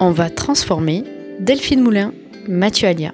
[0.00, 1.02] On va transformer
[1.40, 2.12] Delphine Moulin,
[2.46, 3.12] Mathieu Alia.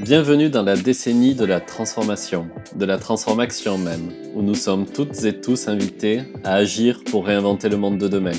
[0.00, 5.24] Bienvenue dans la décennie de la transformation, de la transformation même, où nous sommes toutes
[5.24, 8.38] et tous invités à agir pour réinventer le monde de demain,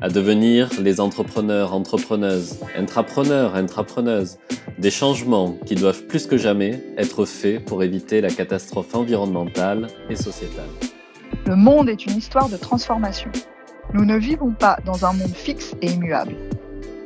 [0.00, 4.36] à devenir les entrepreneurs, entrepreneuses, intrapreneurs, intrapreneuses,
[4.78, 10.16] des changements qui doivent plus que jamais être faits pour éviter la catastrophe environnementale et
[10.16, 10.68] sociétale.
[11.46, 13.30] Le monde est une histoire de transformation.
[13.94, 16.34] Nous ne vivons pas dans un monde fixe et immuable.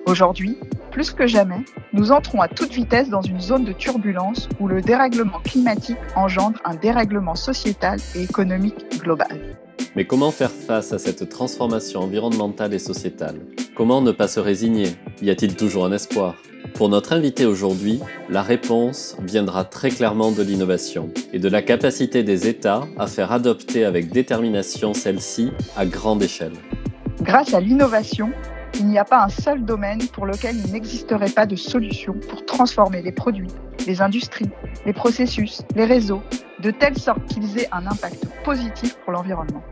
[0.06, 0.56] Aujourd'hui,
[0.90, 1.62] plus que jamais,
[1.92, 6.58] nous entrons à toute vitesse dans une zone de turbulence où le dérèglement climatique engendre
[6.64, 9.58] un dérèglement sociétal et économique global.
[9.94, 13.40] Mais comment faire face à cette transformation environnementale et sociétale?
[13.76, 14.88] Comment ne pas se résigner?
[15.20, 16.36] Y a-t-il toujours un espoir?
[16.80, 22.22] Pour notre invité aujourd'hui, la réponse viendra très clairement de l'innovation et de la capacité
[22.22, 26.54] des États à faire adopter avec détermination celle-ci à grande échelle.
[27.20, 28.30] Grâce à l'innovation,
[28.78, 32.46] il n'y a pas un seul domaine pour lequel il n'existerait pas de solution pour
[32.46, 33.52] transformer les produits,
[33.86, 34.48] les industries,
[34.86, 36.22] les processus, les réseaux,
[36.62, 39.62] de telle sorte qu'ils aient un impact positif pour l'environnement.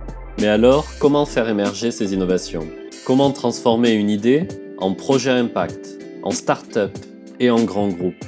[0.40, 2.66] Mais alors, comment faire émerger ces innovations?
[3.06, 6.96] Comment transformer une idée en projet impact, en start-up
[7.40, 8.24] et en grand groupe.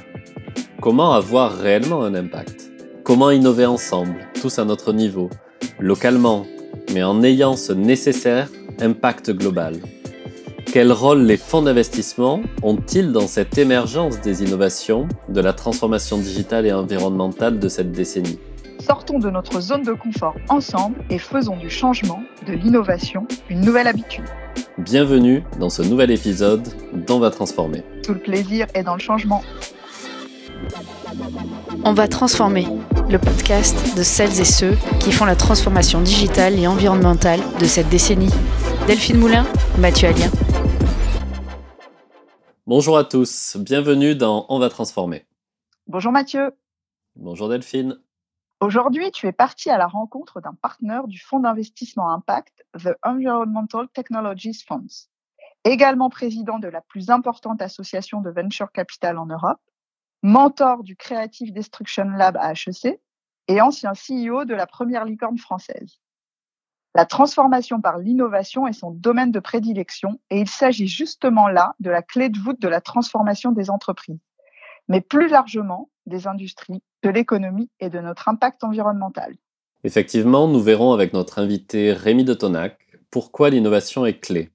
[0.81, 2.71] Comment avoir réellement un impact?
[3.03, 5.29] Comment innover ensemble, tous à notre niveau,
[5.79, 6.45] localement,
[6.93, 9.75] mais en ayant ce nécessaire impact global?
[10.71, 16.65] Quel rôle les fonds d'investissement ont-ils dans cette émergence des innovations, de la transformation digitale
[16.65, 18.39] et environnementale de cette décennie?
[18.79, 23.87] Sortons de notre zone de confort ensemble et faisons du changement, de l'innovation, une nouvelle
[23.87, 24.25] habitude.
[24.81, 26.67] Bienvenue dans ce nouvel épisode
[27.05, 27.83] d'On va transformer.
[28.03, 29.43] Tout le plaisir est dans le changement.
[31.85, 32.65] On va transformer
[33.07, 37.89] le podcast de celles et ceux qui font la transformation digitale et environnementale de cette
[37.89, 38.31] décennie.
[38.87, 39.45] Delphine Moulin,
[39.77, 40.31] Mathieu Alien.
[42.65, 45.27] Bonjour à tous, bienvenue dans On va transformer.
[45.85, 46.55] Bonjour Mathieu.
[47.15, 47.99] Bonjour Delphine.
[48.61, 53.87] Aujourd'hui, tu es parti à la rencontre d'un partenaire du fonds d'investissement Impact, The Environmental
[53.89, 55.09] Technologies Funds,
[55.63, 59.59] également président de la plus importante association de venture capital en Europe,
[60.21, 63.01] mentor du Creative Destruction Lab à HEC
[63.47, 65.99] et ancien CEO de la première licorne française.
[66.93, 71.89] La transformation par l'innovation est son domaine de prédilection et il s'agit justement là de
[71.89, 74.21] la clé de voûte de la transformation des entreprises,
[74.87, 79.35] mais plus largement des industries, de l'économie et de notre impact environnemental.
[79.83, 82.77] Effectivement, nous verrons avec notre invité Rémi de Tonac
[83.09, 84.51] pourquoi l'innovation est clé,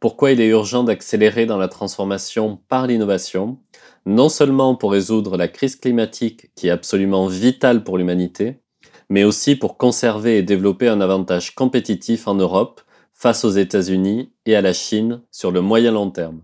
[0.00, 3.58] pourquoi il est urgent d'accélérer dans la transformation par l'innovation,
[4.06, 8.62] non seulement pour résoudre la crise climatique qui est absolument vitale pour l'humanité,
[9.08, 12.80] mais aussi pour conserver et développer un avantage compétitif en Europe
[13.12, 16.40] face aux États-Unis et à la Chine sur le moyen long terme.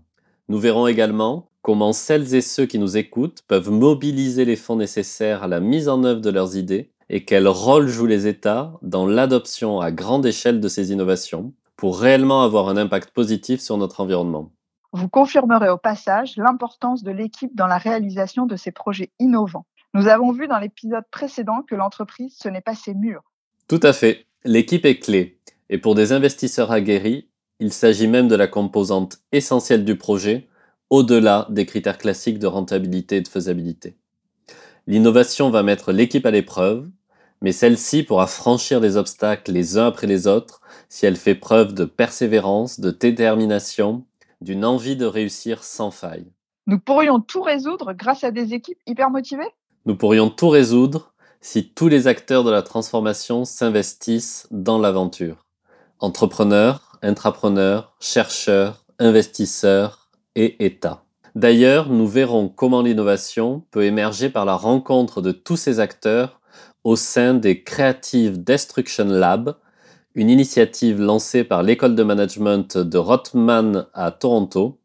[0.49, 5.43] Nous verrons également comment celles et ceux qui nous écoutent peuvent mobiliser les fonds nécessaires
[5.43, 9.05] à la mise en œuvre de leurs idées et quel rôle jouent les États dans
[9.05, 14.01] l'adoption à grande échelle de ces innovations pour réellement avoir un impact positif sur notre
[14.01, 14.51] environnement.
[14.91, 19.67] Vous confirmerez au passage l'importance de l'équipe dans la réalisation de ces projets innovants.
[19.93, 23.23] Nous avons vu dans l'épisode précédent que l'entreprise, ce n'est pas ses murs.
[23.67, 24.25] Tout à fait.
[24.45, 25.39] L'équipe est clé.
[25.69, 27.28] Et pour des investisseurs aguerris,
[27.59, 30.47] il s'agit même de la composante essentielle du projet,
[30.89, 33.97] au-delà des critères classiques de rentabilité et de faisabilité.
[34.87, 36.89] L'innovation va mettre l'équipe à l'épreuve,
[37.41, 41.73] mais celle-ci pourra franchir les obstacles les uns après les autres si elle fait preuve
[41.73, 44.05] de persévérance, de détermination,
[44.41, 46.31] d'une envie de réussir sans faille.
[46.65, 49.49] Nous pourrions tout résoudre grâce à des équipes hyper motivées?
[49.85, 55.45] Nous pourrions tout résoudre si tous les acteurs de la transformation s'investissent dans l'aventure.
[55.99, 61.03] Entrepreneurs, intrapreneurs, chercheurs, investisseurs et États.
[61.35, 66.39] D'ailleurs, nous verrons comment l'innovation peut émerger par la rencontre de tous ces acteurs
[66.83, 69.55] au sein des Creative Destruction Lab,
[70.15, 74.79] une initiative lancée par l'école de management de Rothman à Toronto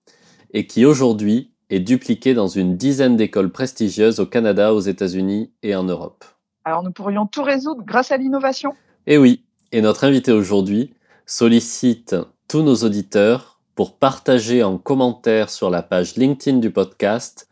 [0.52, 5.74] et qui aujourd'hui est dupliqué dans une dizaine d'écoles prestigieuses au Canada, aux États-Unis et
[5.74, 6.24] en Europe.
[6.64, 8.74] Alors nous pourrions tout résoudre grâce à l'innovation?
[9.06, 10.94] Eh oui, et notre invité aujourd'hui
[11.26, 12.16] sollicite
[12.48, 17.48] tous nos auditeurs pour partager en commentaire sur la page LinkedIn du podcast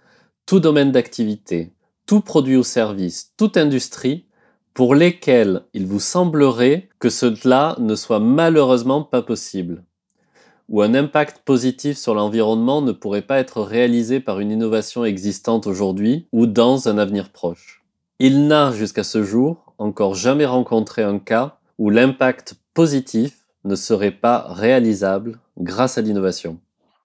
[0.46, 1.72] tout domaine d'activité,
[2.06, 4.26] tout produit ou service, toute industrie
[4.74, 9.84] pour lesquels il vous semblerait que cela ne soit malheureusement pas possible
[10.72, 15.66] où un impact positif sur l'environnement ne pourrait pas être réalisé par une innovation existante
[15.66, 17.84] aujourd'hui ou dans un avenir proche.
[18.18, 24.10] Il n'a jusqu'à ce jour encore jamais rencontré un cas où l'impact positif ne serait
[24.10, 26.60] pas réalisable grâce à l'innovation.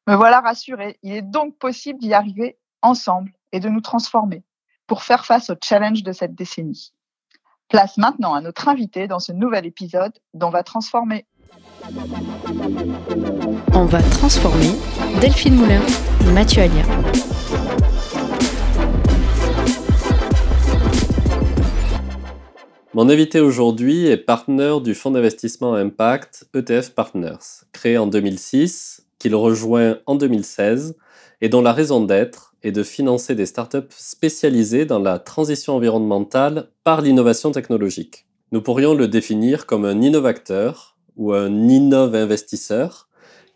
[0.08, 0.98] Me voilà rassuré.
[1.04, 4.44] Il est donc possible d'y arriver ensemble et de nous transformer
[4.88, 6.94] pour faire face au challenge de cette décennie.
[7.68, 11.26] Place maintenant à notre invité dans ce nouvel épisode d'On va transformer.
[13.74, 14.72] On va transformer
[15.20, 15.82] Delphine Moulin,
[16.34, 16.84] Mathieu Alia.
[22.98, 29.36] Mon invité aujourd'hui est partenaire du fonds d'investissement Impact ETF Partners, créé en 2006, qu'il
[29.36, 30.98] rejoint en 2016
[31.42, 36.72] et dont la raison d'être est de financer des startups spécialisées dans la transition environnementale
[36.84, 38.26] par l'innovation technologique.
[38.52, 43.07] Nous pourrions le définir comme un innovateur ou un innove-investisseur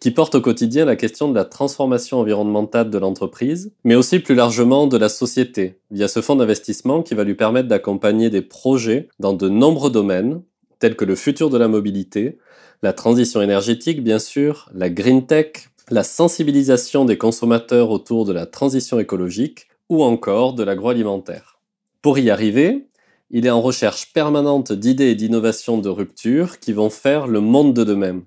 [0.01, 4.33] qui porte au quotidien la question de la transformation environnementale de l'entreprise, mais aussi plus
[4.33, 9.07] largement de la société, via ce fonds d'investissement qui va lui permettre d'accompagner des projets
[9.19, 10.41] dans de nombreux domaines,
[10.79, 12.39] tels que le futur de la mobilité,
[12.81, 18.47] la transition énergétique bien sûr, la green tech, la sensibilisation des consommateurs autour de la
[18.47, 21.59] transition écologique ou encore de l'agroalimentaire.
[22.01, 22.87] Pour y arriver,
[23.29, 27.75] il est en recherche permanente d'idées et d'innovations de rupture qui vont faire le monde
[27.75, 28.23] de demain.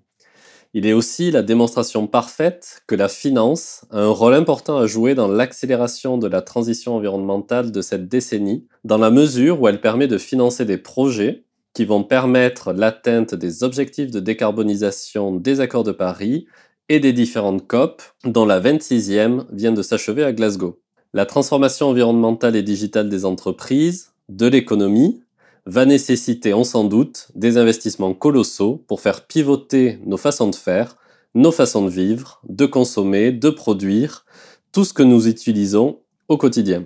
[0.76, 5.14] Il est aussi la démonstration parfaite que la finance a un rôle important à jouer
[5.14, 10.08] dans l'accélération de la transition environnementale de cette décennie, dans la mesure où elle permet
[10.08, 11.44] de financer des projets
[11.74, 16.46] qui vont permettre l'atteinte des objectifs de décarbonisation des accords de Paris
[16.88, 20.80] et des différentes COP, dont la 26e vient de s'achever à Glasgow.
[21.12, 25.22] La transformation environnementale et digitale des entreprises, de l'économie,
[25.66, 30.96] va nécessiter, on s'en doute, des investissements colossaux pour faire pivoter nos façons de faire,
[31.34, 34.24] nos façons de vivre, de consommer, de produire,
[34.72, 36.84] tout ce que nous utilisons au quotidien.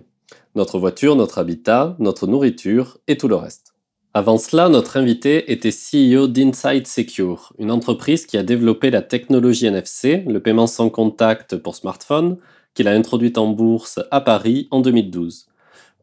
[0.54, 3.74] Notre voiture, notre habitat, notre nourriture et tout le reste.
[4.14, 9.66] Avant cela, notre invité était CEO d'Inside Secure, une entreprise qui a développé la technologie
[9.66, 12.38] NFC, le paiement sans contact pour smartphone,
[12.74, 15.48] qu'il a introduite en bourse à Paris en 2012.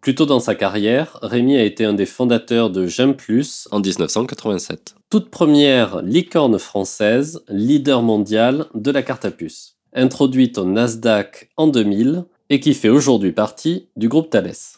[0.06, 3.80] Plus tôt dans sa carrière, Rémi a été un des fondateurs de J'aime Plus en
[3.80, 4.94] 1987.
[5.10, 9.78] Toute première licorne française, leader mondial de la carte à puce.
[9.94, 14.78] Introduite au Nasdaq en 2000 et qui fait aujourd'hui partie du groupe Thales.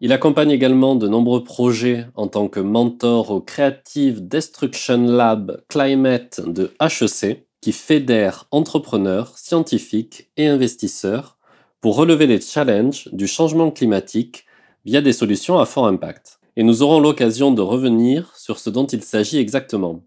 [0.00, 6.40] Il accompagne également de nombreux projets en tant que mentor au Creative Destruction Lab Climate
[6.44, 11.36] de HEC, qui fédère entrepreneurs, scientifiques et investisseurs
[11.80, 14.46] pour relever les challenges du changement climatique
[14.88, 16.40] via des solutions à fort impact.
[16.56, 20.02] Et nous aurons l'occasion de revenir sur ce dont il s'agit exactement.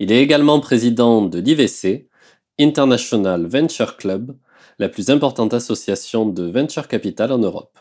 [0.00, 2.10] Il est également président de l'IVC,
[2.60, 4.36] International Venture Club,
[4.78, 7.78] la plus importante association de venture capital en Europe.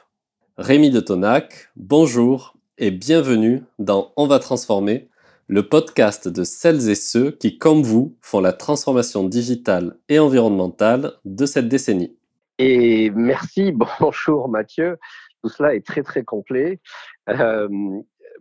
[0.57, 5.09] Rémi de Tonac, bonjour et bienvenue dans On va transformer,
[5.47, 11.11] le podcast de celles et ceux qui, comme vous, font la transformation digitale et environnementale
[11.25, 12.15] de cette décennie.
[12.57, 14.97] Et merci, bonjour Mathieu.
[15.41, 16.79] Tout cela est très très complet.
[17.29, 17.67] Euh,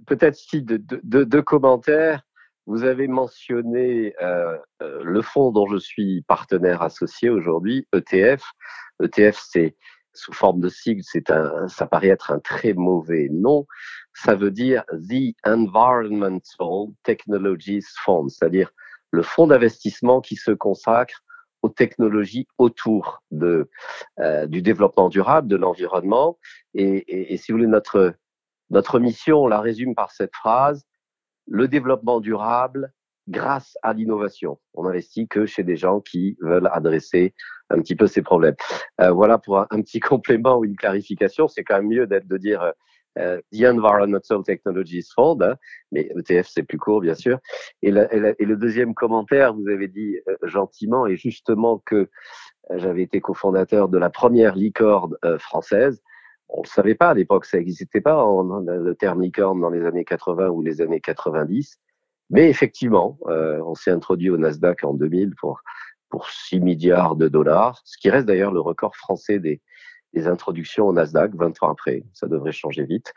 [0.07, 2.23] Peut-être si deux de, de, commentaires.
[2.67, 8.43] Vous avez mentionné euh, euh, le fonds dont je suis partenaire associé aujourd'hui, ETF.
[9.03, 9.77] ETF, c'est
[10.15, 13.67] sous forme de sigle, c'est un, ça paraît être un très mauvais nom.
[14.15, 18.71] Ça veut dire The Environmental Technologies Fund, c'est-à-dire
[19.11, 21.23] le fonds d'investissement qui se consacre
[21.63, 23.69] aux technologies autour de,
[24.19, 26.39] euh, du développement durable, de l'environnement.
[26.75, 28.15] Et, et, et, si vous voulez, notre,
[28.71, 30.85] notre mission, on la résume par cette phrase,
[31.47, 32.93] le développement durable
[33.29, 34.59] grâce à l'innovation.
[34.75, 37.35] On investit que chez des gens qui veulent adresser
[37.71, 38.57] un petit peu ces problèmes.
[39.01, 41.49] Euh, voilà pour un, un, petit complément ou une clarification.
[41.49, 42.73] C'est quand même mieux d'être de dire euh,
[43.53, 45.57] The Environmental Technologies Fund, hein,
[45.93, 47.39] mais ETF c'est plus court bien sûr.
[47.83, 52.09] Et, le deuxième commentaire, vous avez dit euh, gentiment et justement que
[52.71, 56.03] euh, j'avais été cofondateur de la première licorne euh, française.
[56.49, 60.05] On le savait pas à l'époque, ça n'existait pas le terme licorne dans les années
[60.05, 61.79] 80 ou les années 90.
[62.31, 65.61] Mais effectivement, euh, on s'est introduit au Nasdaq en 2000 pour
[66.09, 69.61] pour 6 milliards de dollars, ce qui reste d'ailleurs le record français des,
[70.15, 72.05] des introductions au Nasdaq 20 ans après.
[72.13, 73.13] Ça devrait changer vite.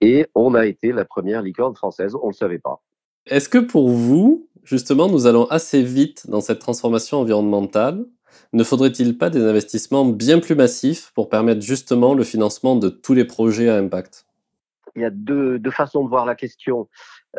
[0.00, 2.14] Et on a été la première licorne française.
[2.14, 2.82] On ne le savait pas.
[3.26, 8.04] Est-ce que pour vous, justement, nous allons assez vite dans cette transformation environnementale?
[8.52, 13.14] Ne faudrait-il pas des investissements bien plus massifs pour permettre justement le financement de tous
[13.14, 14.26] les projets à impact?
[14.96, 16.88] Il y a deux, deux, façons de voir la question.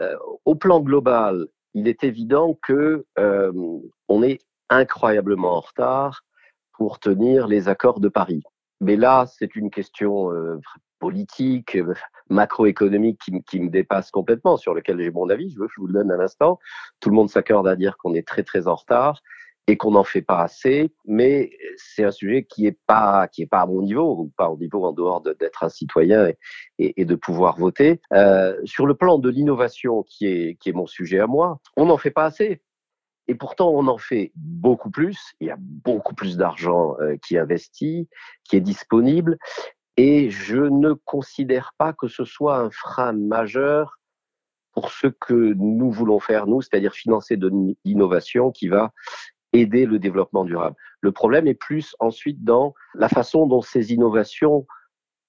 [0.02, 3.52] Euh, au plan global, il est évident que euh,
[4.10, 6.24] on est incroyablement en retard
[6.74, 8.44] pour tenir les accords de Paris.
[8.82, 10.60] Mais là, c'est une question euh,
[11.00, 11.78] politiques,
[12.30, 15.52] macroéconomiques qui, qui, me dépassent complètement, sur lesquels j'ai mon avis.
[15.52, 16.60] Je, veux, je vous le donne un instant.
[17.00, 19.22] Tout le monde s'accorde à dire qu'on est très très en retard
[19.68, 23.66] et qu'on n'en fait pas assez, mais c'est un sujet qui est pas pas à
[23.66, 26.28] mon niveau ou pas au niveau en dehors d'être un citoyen
[26.78, 28.00] et, et, de pouvoir voter.
[28.14, 31.86] Euh, sur le plan de l'innovation, qui est qui est mon sujet à moi, on
[31.88, 32.62] n'en fait pas assez.
[33.28, 35.34] Et pourtant, on en fait beaucoup plus.
[35.40, 38.08] Il y a beaucoup plus d'argent euh, qui est investi,
[38.44, 39.38] qui est disponible.
[39.98, 43.98] Et je ne considère pas que ce soit un frein majeur
[44.74, 47.50] pour ce que nous voulons faire, nous, c'est-à-dire financer de
[47.86, 48.92] l'innovation qui va
[49.54, 50.76] aider le développement durable.
[51.00, 54.68] Le problème est plus ensuite dans la façon dont ces innovations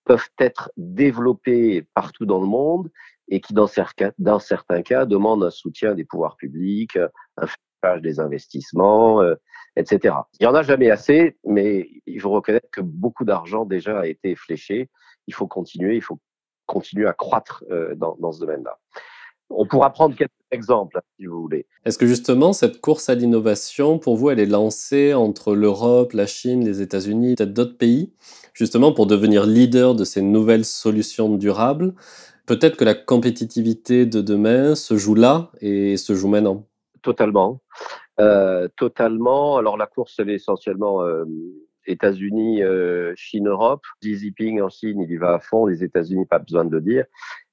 [0.05, 2.91] peuvent être développées partout dans le monde
[3.29, 6.97] et qui, dans certains cas, demandent un soutien des pouvoirs publics,
[7.37, 7.47] un
[8.01, 9.35] des investissements, euh,
[9.77, 10.15] etc.
[10.41, 14.07] Il n'y en a jamais assez, mais il faut reconnaître que beaucoup d'argent déjà a
[14.07, 14.89] été fléché.
[15.27, 16.19] Il faut continuer, il faut
[16.67, 18.79] continuer à croître euh, dans, dans ce domaine-là.
[19.49, 21.67] On pourra prendre quelques exemples, si vous voulez.
[21.85, 26.27] Est-ce que justement, cette course à l'innovation, pour vous, elle est lancée entre l'Europe, la
[26.27, 28.13] Chine, les États-Unis, peut-être d'autres pays,
[28.55, 31.95] justement pour devenir leader de ces nouvelles solutions durables?
[32.47, 36.67] Peut-être que la compétitivité de demain se joue là et se joue maintenant.
[37.07, 37.63] Totalement.
[38.19, 39.59] Euh, totalement.
[39.59, 41.25] Alors la course, elle est essentiellement euh,
[41.87, 43.85] États-Unis, euh, Chine, Europe.
[44.03, 45.67] Xi Jinping en Chine, il y va à fond.
[45.67, 47.05] Les États-Unis, pas besoin de le dire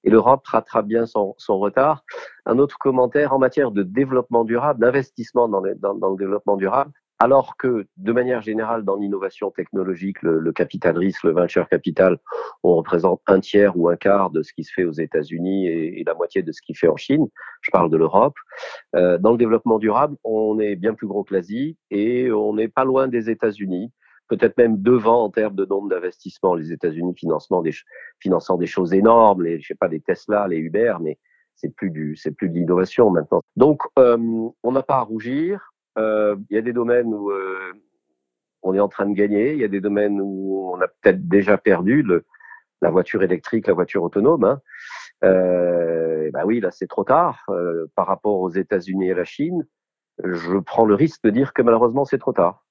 [0.03, 2.03] et l'Europe rattrape bien son, retard.
[2.45, 6.91] Un autre commentaire en matière de développement durable, d'investissement dans, le développement durable,
[7.23, 12.17] alors que de manière générale dans l'innovation technologique, le, capital risque, le venture capital,
[12.63, 16.03] on représente un tiers ou un quart de ce qui se fait aux États-Unis et,
[16.05, 17.25] la moitié de ce qui fait en Chine.
[17.61, 18.35] Je parle de l'Europe.
[18.97, 22.67] Euh, dans le développement durable, on est bien plus gros que l'Asie et on n'est
[22.67, 23.93] pas loin des États-Unis
[24.29, 26.55] peut-être même devant en termes de nombre d'investissements.
[26.55, 27.73] Les États-Unis finançant des,
[28.19, 31.19] finançant des choses énormes, les, je sais pas, les Tesla, les Uber, mais
[31.55, 33.41] c'est plus du, c'est plus de l'innovation maintenant.
[33.55, 34.17] Donc, euh,
[34.63, 35.72] on n'a pas à rougir.
[35.97, 37.73] Euh, il y a des domaines où euh,
[38.61, 39.53] on est en train de gagner.
[39.53, 42.25] Il y a des domaines où on a peut-être déjà perdu le,
[42.81, 44.43] la voiture électrique, la voiture autonome.
[44.43, 44.61] Hein.
[45.23, 49.65] Euh, bah oui, là c'est trop tard euh, par rapport aux États-Unis et la Chine.
[50.23, 52.65] Je prends le risque de dire que malheureusement c'est trop tard.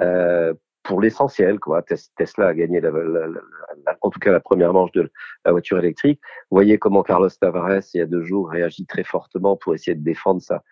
[0.00, 0.54] Euh,
[0.88, 1.60] pour l'essentiel.
[1.60, 1.82] Quoi.
[2.16, 5.10] Tesla a gagné, la, la, la, en tout cas, la première manche de
[5.44, 6.18] la voiture électrique.
[6.50, 9.94] Vous voyez comment Carlos Tavares, il y a deux jours, réagit très fortement pour essayer
[9.94, 10.62] de défendre, sa,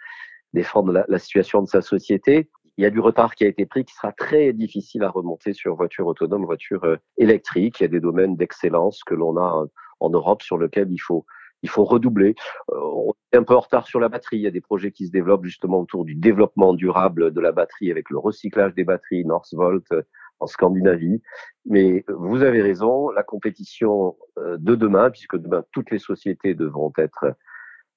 [0.53, 2.49] défendre la, situation de sa société.
[2.79, 5.53] Il y a du retard qui a été pris qui sera très difficile à remonter
[5.55, 7.81] sur voiture autonome, voiture euh, électrique.
[7.81, 9.67] Il y a des domaines d'excellence que l'on a euh,
[10.01, 11.25] en Europe sur lesquels il faut
[11.63, 12.35] il faut redoubler.
[12.71, 14.37] Euh, on est un peu en retard sur la batterie.
[14.37, 17.53] Il y a des projets qui se développent justement autour du développement durable de la
[17.53, 19.87] batterie avec le recyclage des batteries Northvolt
[20.39, 21.23] en Scandinavie.
[21.65, 27.35] Mais vous avez raison, la compétition de demain, puisque demain toutes les sociétés devront être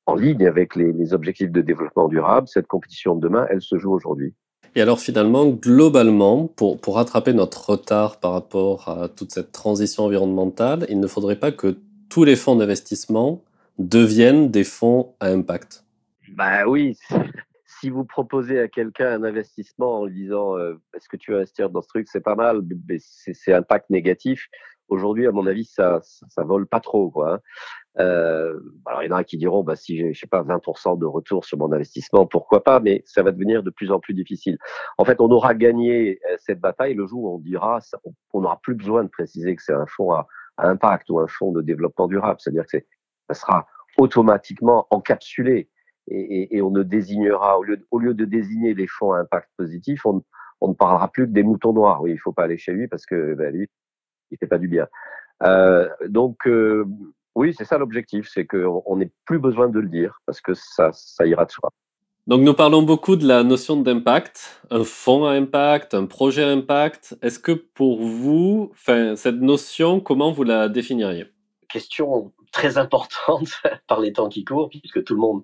[0.09, 3.77] en ligne avec les, les objectifs de développement durable, cette compétition de demain, elle se
[3.77, 4.33] joue aujourd'hui.
[4.75, 10.05] Et alors finalement, globalement, pour, pour rattraper notre retard par rapport à toute cette transition
[10.05, 11.77] environnementale, il ne faudrait pas que
[12.09, 13.43] tous les fonds d'investissement
[13.77, 15.85] deviennent des fonds à impact
[16.35, 16.97] Bah oui.
[17.81, 21.37] Si vous proposez à quelqu'un un investissement en lui disant euh, est-ce que tu veux
[21.37, 24.49] investir dans ce truc, c'est pas mal, mais c'est impact négatif.
[24.89, 27.39] Aujourd'hui, à mon avis, ça, ça, vole pas trop, quoi.
[27.97, 30.97] Euh, alors, il y en a qui diront, bah, si j'ai, je sais pas, 20%
[30.99, 34.13] de retour sur mon investissement, pourquoi pas, mais ça va devenir de plus en plus
[34.13, 34.57] difficile.
[34.97, 37.79] En fait, on aura gagné euh, cette bataille le jour où on dira,
[38.33, 40.27] on n'aura plus besoin de préciser que c'est un fonds à,
[40.57, 42.39] impact ou un fonds de développement durable.
[42.39, 42.87] C'est-à-dire que c'est
[43.29, 43.67] ça sera
[43.97, 45.69] automatiquement encapsulé
[46.07, 49.19] et, et, et, on ne désignera, au lieu, au lieu de désigner les fonds à
[49.19, 50.23] impact positif, on,
[50.61, 52.01] on ne parlera plus que des moutons noirs.
[52.01, 53.69] Oui, il faut pas aller chez lui parce que ben, lui,
[54.31, 54.87] il fait pas du bien.
[55.43, 56.85] Euh, donc, euh,
[57.35, 60.91] oui, c'est ça l'objectif, c'est qu'on n'ait plus besoin de le dire parce que ça,
[60.93, 61.69] ça ira de soi.
[62.27, 66.49] Donc, nous parlons beaucoup de la notion d'impact, un fonds à impact, un projet à
[66.49, 67.17] impact.
[67.23, 71.25] Est-ce que pour vous, cette notion, comment vous la définiriez?
[71.69, 73.47] Question très importante
[73.87, 75.43] par les temps qui courent, puisque tout le monde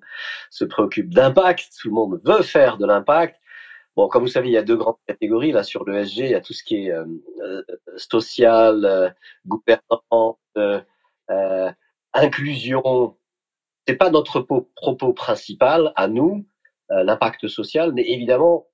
[0.51, 3.39] se préoccupe d'impact, tout le monde veut faire de l'impact.
[3.96, 6.18] Bon, comme vous savez, il y a deux grandes catégories là sur l'ESG.
[6.18, 7.06] Il y a tout ce qui est euh,
[7.42, 7.63] euh
[7.98, 9.10] social, euh,
[9.48, 10.82] gouvernance, euh,
[11.32, 11.72] euh
[12.13, 13.17] inclusion.
[13.88, 16.46] C'est pas notre propos principal à nous,
[16.89, 18.67] l'impact social, mais évidemment,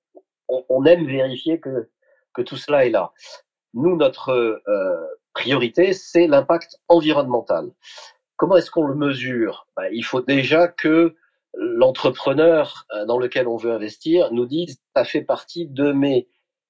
[0.48, 1.90] on, on, aime vérifier que
[2.36, 3.12] que tout cela est là.
[3.74, 4.62] Nous, notre
[5.34, 7.72] priorité, c'est l'impact environnemental.
[8.38, 9.68] Comment est-ce qu'on le mesure?
[9.76, 11.16] Ben, Il faut déjà que
[11.54, 16.28] l'entrepreneur euh, dans lequel on veut investir nous dise ça fait partie de mes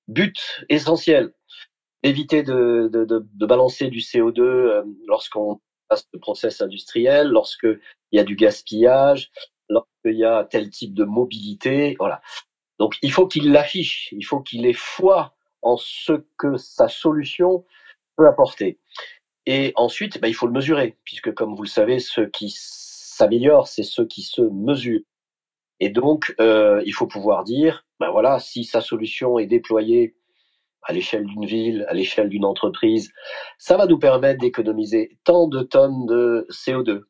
[0.08, 0.34] buts
[0.70, 1.34] essentiels.
[2.04, 5.60] éviter de, de, de, de, balancer du CO2 euh, lorsqu'on
[6.14, 7.80] le process industriel, lorsqu'il
[8.12, 9.32] y a du gaspillage,
[9.70, 11.96] lorsqu'il y a tel type de mobilité.
[12.00, 12.22] Voilà.
[12.80, 17.66] Donc il faut qu'il l'affiche, il faut qu'il ait foi en ce que sa solution
[18.18, 18.80] peut apporter.
[19.46, 23.68] Et ensuite, ben, il faut le mesurer, puisque comme vous le savez, ceux qui s'améliorent,
[23.68, 25.02] c'est ceux qui se mesurent.
[25.80, 30.16] Et donc, euh, il faut pouvoir dire, ben voilà, si sa solution est déployée
[30.84, 33.12] à l'échelle d'une ville, à l'échelle d'une entreprise,
[33.58, 37.04] ça va nous permettre d'économiser tant de tonnes de CO2.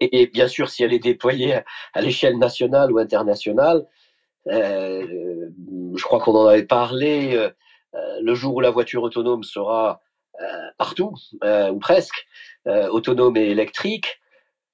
[0.00, 1.60] Et bien sûr, si elle est déployée
[1.92, 3.86] à l'échelle nationale ou internationale,
[4.48, 5.50] euh,
[5.94, 7.50] je crois qu'on en avait parlé, euh,
[8.22, 10.00] le jour où la voiture autonome sera
[10.40, 12.26] euh, partout, ou presque,
[12.66, 14.20] autonome et électrique,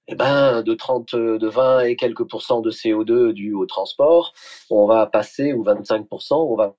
[0.09, 4.33] eh ben, de 30, de 20 et quelques pourcents de CO2 dû au transport,
[4.71, 6.77] on va passer, ou 25%, on va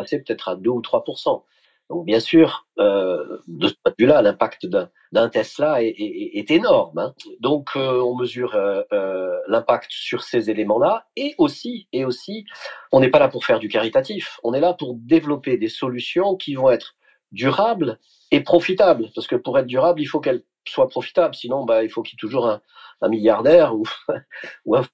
[0.00, 1.42] passer peut-être à 2 ou 3%
[1.90, 6.98] donc bien sûr, euh, de ce point de vue-là, l'impact d'un Tesla est, énorme.
[6.98, 7.14] Hein.
[7.40, 12.44] Donc euh, on mesure euh, l'impact sur ces éléments-là et aussi, et aussi,
[12.92, 14.38] on n'est pas là pour faire du caritatif.
[14.44, 16.94] On est là pour développer des solutions qui vont être
[17.32, 17.98] durables
[18.30, 19.08] et profitables.
[19.14, 21.34] Parce que pour être durable, il faut qu'elles soient profitables.
[21.34, 22.60] Sinon, bah, il faut qu'il y ait toujours un,
[23.00, 23.84] un milliardaire ou,
[24.66, 24.84] ou un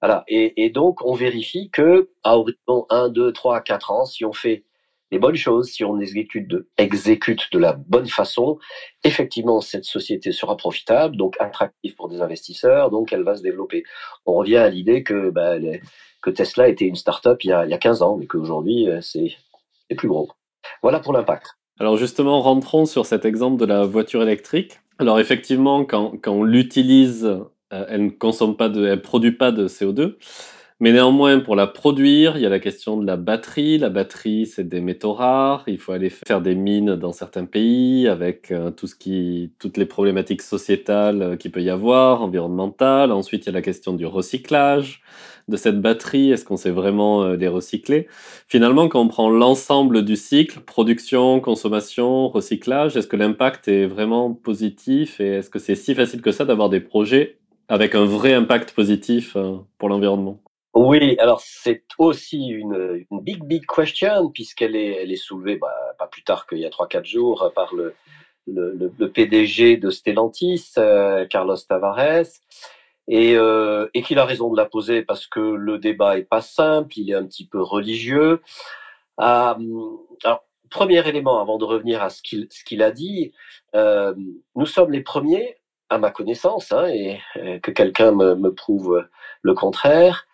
[0.00, 0.24] voilà.
[0.28, 4.64] Et, donc, on vérifie que à horizon 1, 2, 3, 4 ans, si on fait
[5.10, 8.58] les bonnes choses, si on exécute de, exécute de la bonne façon,
[9.04, 13.82] effectivement, cette société sera profitable, donc attractive pour des investisseurs, donc elle va se développer.
[14.24, 15.56] On revient à l'idée que, bah,
[16.22, 18.88] que Tesla était une start-up il y a, il y a 15 ans, mais qu'aujourd'hui,
[18.88, 19.34] euh, c'est
[19.96, 20.30] plus gros.
[20.82, 21.56] Voilà pour l'impact.
[21.78, 24.80] Alors justement, rentrons sur cet exemple de la voiture électrique.
[24.98, 27.26] Alors effectivement, quand, quand on l'utilise,
[27.70, 30.16] elle ne consomme pas de, elle produit pas de CO2.
[30.82, 33.76] Mais néanmoins, pour la produire, il y a la question de la batterie.
[33.76, 35.62] La batterie, c'est des métaux rares.
[35.66, 39.76] Il faut aller faire des mines dans certains pays avec euh, tout ce qui, toutes
[39.76, 43.12] les problématiques sociétales euh, qu'il peut y avoir, environnementales.
[43.12, 45.02] Ensuite, il y a la question du recyclage
[45.48, 46.30] de cette batterie.
[46.30, 48.08] Est-ce qu'on sait vraiment euh, les recycler?
[48.48, 54.32] Finalement, quand on prend l'ensemble du cycle, production, consommation, recyclage, est-ce que l'impact est vraiment
[54.32, 57.39] positif et est-ce que c'est si facile que ça d'avoir des projets
[57.70, 59.36] avec un vrai impact positif
[59.78, 60.38] pour l'environnement
[60.72, 66.46] oui, alors c'est aussi une, big, big question, puisqu'elle est, soulevée bah, pas plus tard
[66.46, 67.94] qu'il y a 3-4 jours par le,
[69.08, 72.24] PDG de Stellantis, euh, Carlos Tavares,
[73.08, 76.96] et, euh, qu'il a raison de la poser parce que le débat est pas simple,
[76.96, 78.40] il est un petit peu religieux.
[79.20, 79.54] Euh,
[80.24, 83.32] alors, premier élément, avant de revenir à ce qu'il a dit,
[83.74, 84.14] euh,
[84.54, 85.56] nous sommes les premiers,
[85.90, 89.06] à ma connaissance, hein, et, et que quelqu'un me, prouve
[89.42, 90.26] le contraire,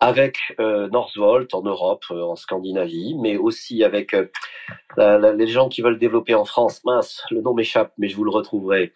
[0.00, 5.82] avec euh, Northvolt en Europe, euh, en Scandinavie, mais aussi avec euh, les gens qui
[5.82, 6.82] veulent développer en France.
[6.84, 8.92] Mince, le nom m'échappe, mais je vous le retrouverai.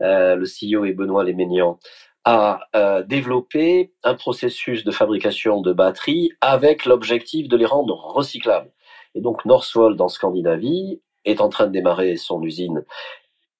[0.00, 1.78] le CEO est Benoît Léménian
[2.26, 2.60] a
[3.06, 8.70] développé un processus de fabrication de batteries avec l'objectif de les rendre recyclables.
[9.14, 12.82] Et donc Northvolt en Scandinavie est en train de démarrer son usine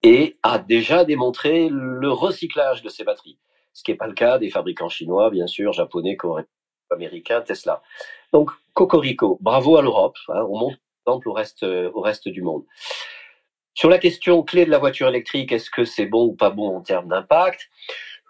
[0.05, 3.39] et a déjà démontré le recyclage de ces batteries.
[3.73, 6.47] Ce qui n'est pas le cas des fabricants chinois, bien sûr, japonais, coréens
[6.91, 7.83] américain, Tesla.
[8.33, 12.65] Donc, Cocorico, bravo à l'Europe, hein, on montre exemple au reste, au reste du monde.
[13.73, 16.77] Sur la question clé de la voiture électrique, est-ce que c'est bon ou pas bon
[16.77, 17.69] en termes d'impact?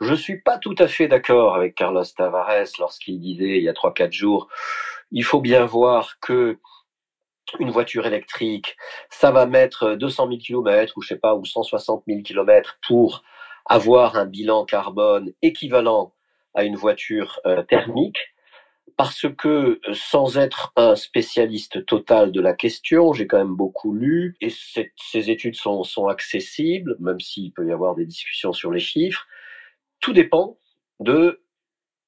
[0.01, 3.73] Je suis pas tout à fait d'accord avec Carlos Tavares lorsqu'il disait il y a
[3.73, 4.49] 3-4 jours,
[5.11, 6.59] il faut bien voir que
[7.61, 8.77] une voiture électrique,
[9.11, 13.23] ça va mettre 200 000 km ou je sais pas, ou 160 000 km pour
[13.67, 16.13] avoir un bilan carbone équivalent
[16.55, 18.19] à une voiture euh, thermique
[18.97, 24.37] parce que sans être un spécialiste total de la question, j'ai quand même beaucoup lu
[24.41, 28.81] et ces études sont, sont accessibles, même s'il peut y avoir des discussions sur les
[28.81, 29.27] chiffres.
[30.01, 30.59] Tout dépend
[31.01, 31.43] de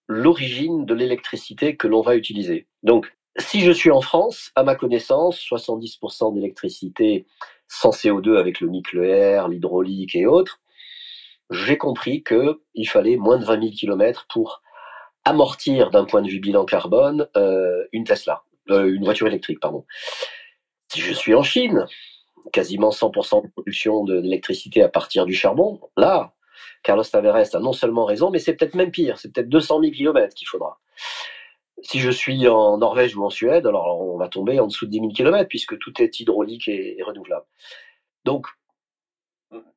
[0.07, 2.69] l'origine de l'électricité que l'on va utiliser.
[2.85, 7.27] Donc, si je suis en France, à ma connaissance, 70% d'électricité
[7.69, 10.61] sans CO2 avec le nucléaire, l'hydraulique et autres,
[11.51, 14.63] j'ai compris qu'il fallait moins de 20 000 km pour
[15.25, 19.85] amortir d'un point de vue bilan carbone euh, une Tesla, euh, une voiture électrique, pardon.
[20.93, 21.87] Si je suis en Chine,
[22.53, 26.35] quasiment 100% de production d'électricité à partir du charbon, là,
[26.83, 29.93] Carlos Tavares a non seulement raison, mais c'est peut-être même pire, c'est peut-être 200 000
[29.93, 30.79] km qu'il faudra.
[31.89, 34.91] Si je suis en Norvège ou en Suède, alors on va tomber en dessous de
[34.91, 37.47] 10 000 km puisque tout est hydraulique et, renouvelable.
[38.25, 38.49] Donc,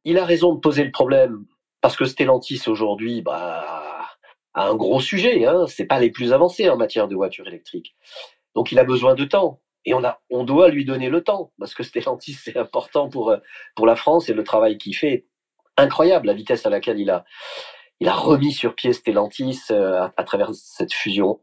[0.05, 1.45] il a raison de poser le problème
[1.81, 4.07] parce que Stellantis aujourd'hui, bah,
[4.55, 5.45] un gros sujet.
[5.45, 5.65] Hein.
[5.67, 7.95] C'est pas les plus avancés en matière de voitures électriques.
[8.55, 9.61] Donc il a besoin de temps.
[9.85, 13.35] et on, a, on doit lui donner le temps, parce que Stellantis, c'est important pour,
[13.75, 15.27] pour la France et le travail qu'il fait,
[15.77, 17.23] incroyable, la vitesse à laquelle il a,
[17.99, 21.39] il a remis sur pied Stellantis à, à travers cette fusion.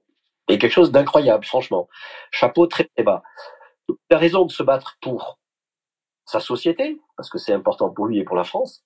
[0.48, 1.88] Et quelque chose d'incroyable, franchement.
[2.30, 3.22] Chapeau très très bas.
[3.88, 5.38] Il a raison de se battre pour
[6.24, 8.84] sa société, parce que c'est important pour lui et pour la France.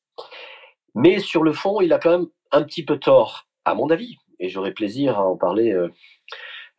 [0.94, 4.16] Mais sur le fond, il a quand même un petit peu tort, à mon avis.
[4.38, 5.88] Et j'aurais plaisir à en parler euh,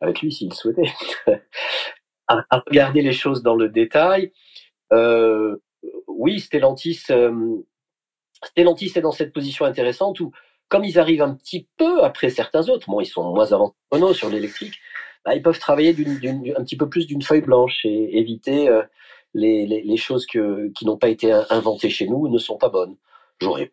[0.00, 0.92] avec lui s'il souhaitait.
[2.28, 4.32] à, regarder les choses dans le détail.
[4.92, 5.56] Euh,
[6.06, 7.56] oui, Stellantis, euh,
[8.44, 10.32] Stellantis est dans cette position intéressante où,
[10.72, 13.74] comme ils arrivent un petit peu après certains autres, bon, ils sont moins avancés
[14.14, 14.72] sur l'électrique,
[15.22, 18.82] bah, ils peuvent travailler un petit peu plus d'une feuille blanche et éviter euh,
[19.34, 20.38] les, choses qui
[20.86, 22.96] n'ont pas été inventées chez nous ne sont pas bonnes.
[23.38, 23.70] J'aurais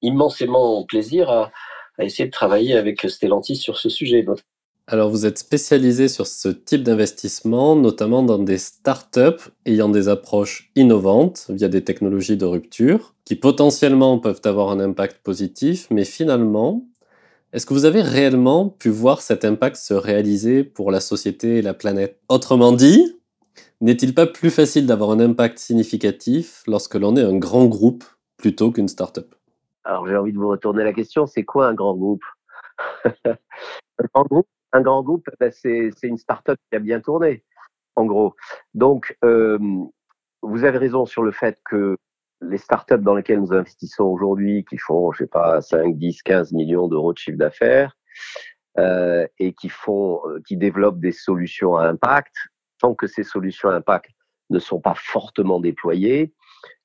[0.00, 1.52] immensément plaisir à,
[1.98, 4.24] à, essayer de travailler avec Stellantis sur ce sujet.
[4.90, 10.70] Alors vous êtes spécialisé sur ce type d'investissement, notamment dans des startups ayant des approches
[10.76, 16.86] innovantes via des technologies de rupture, qui potentiellement peuvent avoir un impact positif, mais finalement,
[17.52, 21.62] est-ce que vous avez réellement pu voir cet impact se réaliser pour la société et
[21.62, 22.18] la planète?
[22.30, 23.20] Autrement dit,
[23.82, 28.04] n'est-il pas plus facile d'avoir un impact significatif lorsque l'on est un grand groupe
[28.38, 29.34] plutôt qu'une start-up?
[29.84, 32.24] Alors j'ai envie de vous retourner la question, c'est quoi un grand groupe?
[34.00, 37.44] Un grand groupe, un grand groupe ben, c'est une start-up qui a bien tourné,
[37.96, 38.34] en gros.
[38.74, 39.58] Donc, euh,
[40.42, 41.96] vous avez raison sur le fait que
[42.40, 46.52] les startups dans lesquelles nous investissons aujourd'hui, qui font, je sais pas, 5, 10, 15
[46.52, 47.96] millions d'euros de chiffre d'affaires,
[48.78, 52.34] euh, et qui font, euh, qui développent des solutions à impact,
[52.78, 54.10] tant que ces solutions à impact
[54.50, 56.32] ne sont pas fortement déployées,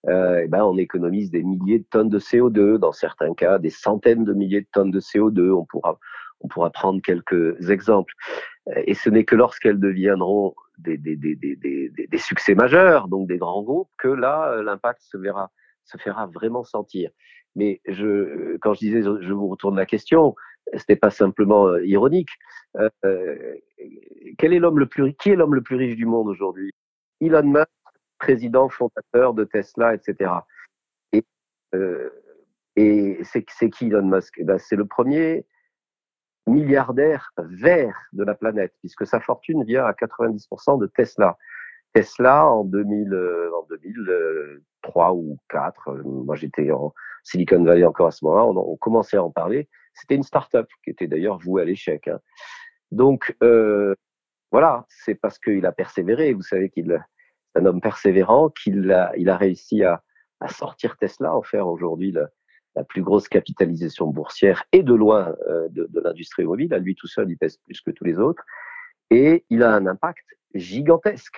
[0.07, 3.69] euh, eh ben on économise des milliers de tonnes de CO2, dans certains cas des
[3.69, 5.51] centaines de milliers de tonnes de CO2.
[5.51, 5.97] On pourra,
[6.43, 8.13] on pourra prendre quelques exemples.
[8.85, 13.63] Et ce n'est que lorsqu'elles deviendront des, des, des, des, succès majeurs, donc des grands
[13.63, 15.51] groupes, que là, l'impact se verra,
[15.83, 17.11] se fera vraiment sentir.
[17.55, 20.35] Mais je, quand je disais, je vous retourne la question,
[20.77, 22.29] c'était pas simplement euh, ironique.
[22.77, 23.55] Euh, euh,
[24.37, 26.71] quel est l'homme le plus, qui est l'homme le plus riche du monde aujourd'hui?
[27.21, 27.67] Elon Musk,
[28.17, 30.31] président fondateur de Tesla, etc.
[31.11, 31.23] Et,
[31.75, 32.09] euh,
[32.75, 34.35] et c'est, c'est qui Elon Musk?
[34.37, 35.45] Eh ben, C'est le premier
[36.47, 41.37] milliardaire vert de la planète, puisque sa fortune vient à 90% de Tesla.
[41.93, 48.07] Tesla, en, 2000, euh, en 2003 ou 4, euh, moi j'étais en Silicon Valley encore
[48.07, 51.37] à ce moment-là, on, on commençait à en parler, c'était une start-up qui était d'ailleurs
[51.37, 52.07] vouée à l'échec.
[52.07, 52.19] Hein.
[52.91, 53.95] Donc euh,
[54.51, 56.99] voilà, c'est parce qu'il a persévéré, vous savez qu'il est
[57.55, 60.01] un homme persévérant, qu'il a, il a réussi à,
[60.39, 62.27] à sortir Tesla, en faire aujourd'hui le,
[62.75, 66.73] la plus grosse capitalisation boursière et de loin euh, de, l'industrie automobile.
[66.73, 68.43] À lui tout seul, il pèse plus que tous les autres.
[69.09, 71.37] Et il a un impact gigantesque,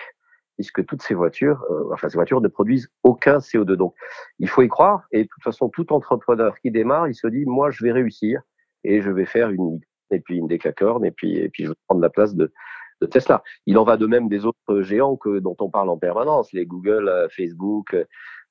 [0.56, 3.74] puisque toutes ces voitures, euh, enfin ces voitures ne produisent aucun CO2.
[3.74, 3.94] Donc
[4.38, 5.06] il faut y croire.
[5.12, 8.40] Et de toute façon, tout entrepreneur qui démarre, il se dit, moi, je vais réussir
[8.84, 9.80] et je vais faire une
[10.12, 12.52] et puis une décacorne et puis et puis je vais prendre la place de,
[13.00, 13.42] de Tesla.
[13.66, 16.66] Il en va de même des autres géants que dont on parle en permanence, les
[16.66, 17.94] Google, euh, Facebook,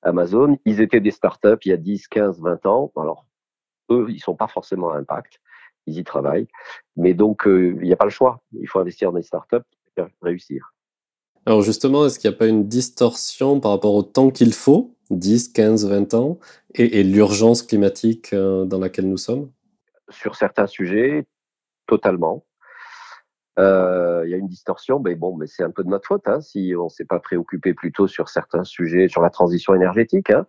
[0.06, 2.92] Amazon, ils étaient des startups il y a 10, 15, 20 ans.
[2.96, 3.26] Alors,
[3.90, 5.40] eux, ils sont pas forcément à impact.
[5.88, 6.48] Ils y travaillent.
[6.96, 8.42] Mais donc, euh, il n'y a pas le choix.
[8.54, 9.58] Il faut investir dans des startups
[9.96, 10.74] pour réussir.
[11.46, 14.96] Alors justement, est-ce qu'il n'y a pas une distorsion par rapport au temps qu'il faut,
[15.12, 16.40] 10, 15, 20 ans,
[16.74, 19.52] et, et l'urgence climatique euh, dans laquelle nous sommes?
[20.10, 21.28] Sur certains sujets,
[21.86, 22.44] totalement.
[23.58, 26.28] Euh, il y a une distorsion, mais bon, mais c'est un peu de notre faute
[26.28, 30.30] hein, si on s'est pas préoccupé plutôt sur certains sujets, sur la transition énergétique.
[30.30, 30.46] Hein.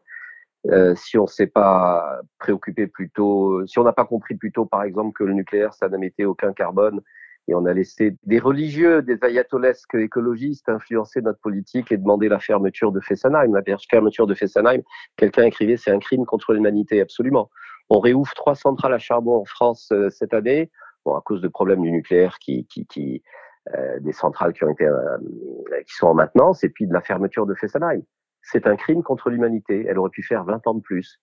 [0.70, 5.12] Euh, si on s'est pas préoccupé plutôt, si on n'a pas compris plutôt, par exemple,
[5.12, 7.00] que le nucléaire ça n'émettait aucun carbone
[7.48, 12.40] et on a laissé des religieux, des ayatollesques écologistes influencer notre politique et demander la
[12.40, 13.54] fermeture de Fessenheim.
[13.54, 14.82] La fermeture de Fessenheim,
[15.16, 17.50] quelqu'un écrivait, c'est un crime contre l'humanité, absolument.
[17.88, 20.70] On réouvre trois centrales à charbon en France euh, cette année
[21.14, 23.22] à cause de problèmes du nucléaire qui, qui, qui
[23.74, 25.18] euh, des centrales qui ont été euh,
[25.86, 28.02] qui sont en maintenance et puis de la fermeture de Fessenheim.
[28.42, 29.86] C'est un crime contre l'humanité.
[29.88, 31.20] Elle aurait pu faire 20 ans de plus.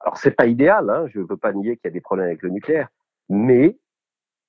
[0.00, 2.26] Alors c'est pas idéal, hein, je ne veux pas nier qu'il y a des problèmes
[2.26, 2.88] avec le nucléaire,
[3.28, 3.78] mais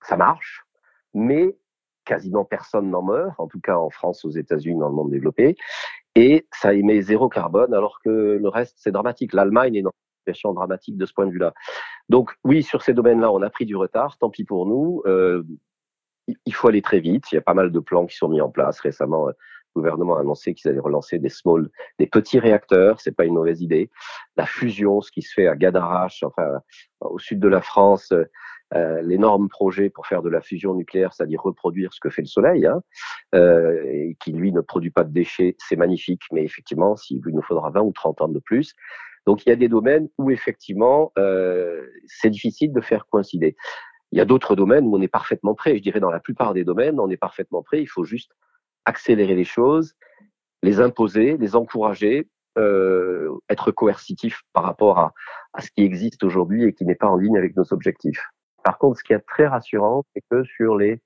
[0.01, 0.65] ça marche.
[1.13, 1.57] Mais
[2.05, 5.55] quasiment personne n'en meurt, en tout cas en France, aux États-Unis, dans le monde développé,
[6.15, 9.33] et ça émet zéro carbone, alors que le reste c'est dramatique.
[9.33, 9.91] L'Allemagne est dans
[10.27, 11.53] situation dramatique de ce point de vue-là.
[12.09, 15.01] Donc oui, sur ces domaines-là, on a pris du retard, tant pis pour nous.
[15.05, 15.43] Euh,
[16.45, 17.31] il faut aller très vite.
[17.31, 19.29] Il y a pas mal de plans qui sont mis en place récemment.
[19.29, 19.31] Euh,
[19.75, 22.99] le gouvernement a annoncé qu'ils allaient relancer des small, des petits réacteurs.
[22.99, 23.91] C'est pas une mauvaise idée.
[24.35, 26.61] La fusion, ce qui se fait à Gadarache, enfin
[26.99, 28.11] au sud de la France,
[28.73, 32.65] l'énorme projet pour faire de la fusion nucléaire, c'est-à-dire reproduire ce que fait le Soleil,
[32.65, 32.81] hein,
[33.35, 37.69] euh, qui lui ne produit pas de déchets, c'est magnifique, mais effectivement, s'il nous faudra
[37.69, 38.73] 20 ou 30 ans de plus.
[39.27, 43.57] Donc il y a des domaines où effectivement euh, c'est difficile de faire coïncider.
[44.13, 45.75] Il y a d'autres domaines où on est parfaitement prêt.
[45.75, 47.81] Je dirais dans la plupart des domaines, on est parfaitement prêt.
[47.81, 48.31] Il faut juste
[48.85, 49.95] accélérer les choses,
[50.63, 55.13] les imposer, les encourager, euh, être coercitif par rapport à,
[55.59, 58.29] ce qui existe aujourd'hui et qui n'est pas en ligne avec nos objectifs.
[58.63, 61.01] Par contre, ce qui est très rassurant, c'est que sur les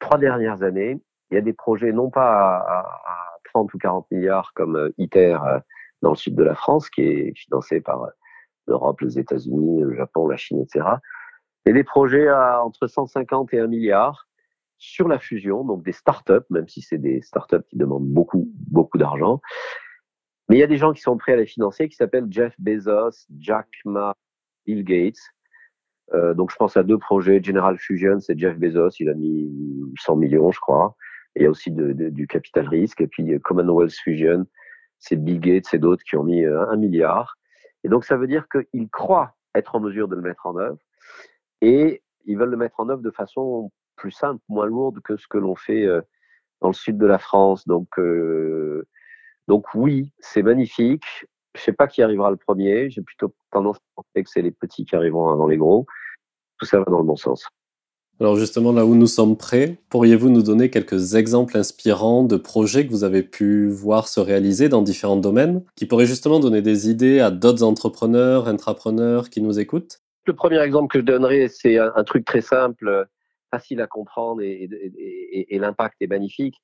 [0.00, 4.06] trois dernières années, il y a des projets non pas à, à 30 ou 40
[4.10, 5.38] milliards comme euh, ITER
[6.02, 8.10] dans le sud de la France, qui est financé par euh,
[8.66, 10.86] l'Europe, les États-Unis, le Japon, la Chine, etc.
[11.66, 14.28] Et des projets à entre 150 et 1 milliard
[14.78, 18.96] sur la fusion, donc des startups, même si c'est des startups qui demandent beaucoup, beaucoup
[18.96, 19.40] d'argent.
[20.48, 22.54] Mais il y a des gens qui sont prêts à les financer, qui s'appellent Jeff
[22.58, 24.14] Bezos, Jack Ma,
[24.64, 25.20] Bill Gates.
[26.14, 27.42] Euh, donc je pense à deux projets.
[27.42, 29.50] General Fusion, c'est Jeff Bezos, il a mis
[29.98, 30.96] 100 millions, je crois.
[31.36, 33.00] Il y a aussi du capital risque.
[33.00, 34.46] Et puis Commonwealth Fusion,
[34.98, 37.36] c'est Bill Gates et d'autres qui ont mis euh, un milliard.
[37.84, 40.78] Et donc ça veut dire qu'ils croient être en mesure de le mettre en œuvre
[41.60, 45.26] et ils veulent le mettre en œuvre de façon plus simple, moins lourde que ce
[45.26, 46.00] que l'on fait euh,
[46.60, 47.66] dans le sud de la France.
[47.66, 48.86] Donc, euh,
[49.48, 51.04] donc oui, c'est magnifique.
[51.54, 52.90] Je sais pas qui arrivera le premier.
[52.90, 55.86] J'ai plutôt tendance à penser que c'est les petits qui arriveront avant les gros.
[56.58, 57.48] Tout ça va dans le bon sens.
[58.20, 62.84] Alors justement, là où nous sommes prêts, pourriez-vous nous donner quelques exemples inspirants de projets
[62.84, 66.90] que vous avez pu voir se réaliser dans différents domaines, qui pourraient justement donner des
[66.90, 70.00] idées à d'autres entrepreneurs, intrapreneurs qui nous écoutent?
[70.26, 73.06] Le premier exemple que je donnerai, c'est un, truc très simple,
[73.52, 74.68] facile à comprendre et,
[75.52, 76.56] l'impact est magnifique.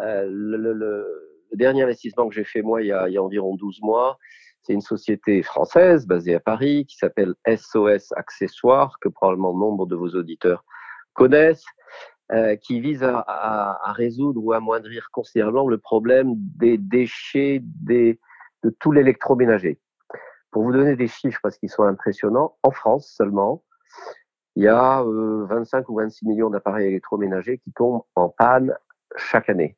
[0.00, 1.06] Euh, le,
[1.52, 4.18] dernier investissement que j'ai fait moi il y, a, il y a environ 12 mois,
[4.62, 9.94] c'est une société française basée à Paris qui s'appelle SOS Accessoires, que probablement nombre de
[9.94, 10.64] vos auditeurs
[11.16, 11.64] connaissent,
[12.32, 18.20] euh, qui vise à, à, à, résoudre ou amoindrir considérablement le problème des déchets des,
[18.64, 19.80] de tout l'électroménager.
[20.50, 23.62] Pour vous donner des chiffres, parce qu'ils sont impressionnants, en France seulement,
[24.56, 28.74] il y a euh, 25 ou 26 millions d'appareils électroménagers qui tombent en panne
[29.16, 29.76] chaque année.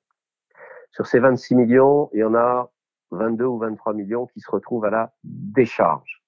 [0.93, 2.71] Sur ces 26 millions, il y en a
[3.11, 6.23] 22 ou 23 millions qui se retrouvent à la décharge.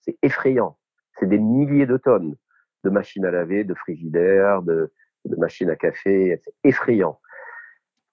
[0.00, 0.78] C'est effrayant.
[1.18, 2.36] C'est des milliers de tonnes
[2.86, 4.90] de machines à laver, de frigidaires, de,
[5.36, 6.40] machines à café.
[6.44, 7.18] C'est effrayant.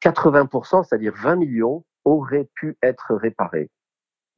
[0.02, 3.70] 80%, c'est-à-dire 20 millions, auraient pu être réparés.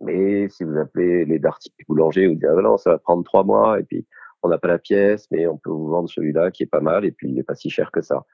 [0.01, 3.43] Mais si vous appelez les darty boulangers, vous dites, ah non, ça va prendre trois
[3.43, 4.05] mois, et puis
[4.43, 7.05] on n'a pas la pièce, mais on peut vous vendre celui-là qui est pas mal,
[7.05, 8.25] et puis il n'est pas si cher que ça.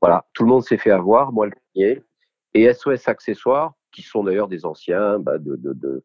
[0.00, 2.02] Voilà, tout le monde s'est fait avoir, moi le premier.
[2.52, 6.04] Et SOS Accessoires, qui sont d'ailleurs des anciens bah, de,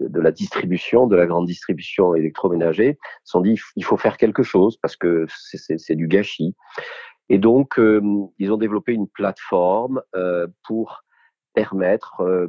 [0.00, 4.76] de, la distribution, de la grande distribution électroménager, sont dit il faut faire quelque chose
[4.80, 6.54] parce que c'est du gâchis.
[7.28, 8.02] Et donc, euh,
[8.38, 11.04] ils ont développé une plateforme euh, pour
[11.54, 12.48] permettre euh,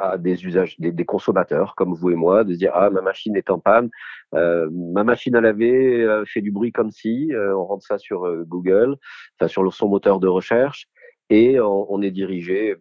[0.00, 3.36] à des usages, des, consommateurs comme vous et moi, de se dire ah ma machine
[3.36, 3.90] est en panne,
[4.32, 8.96] ma machine à laver fait du bruit comme si, on rentre ça sur Google,
[9.38, 10.88] enfin sur son moteur de recherche
[11.30, 12.74] et on est dirigé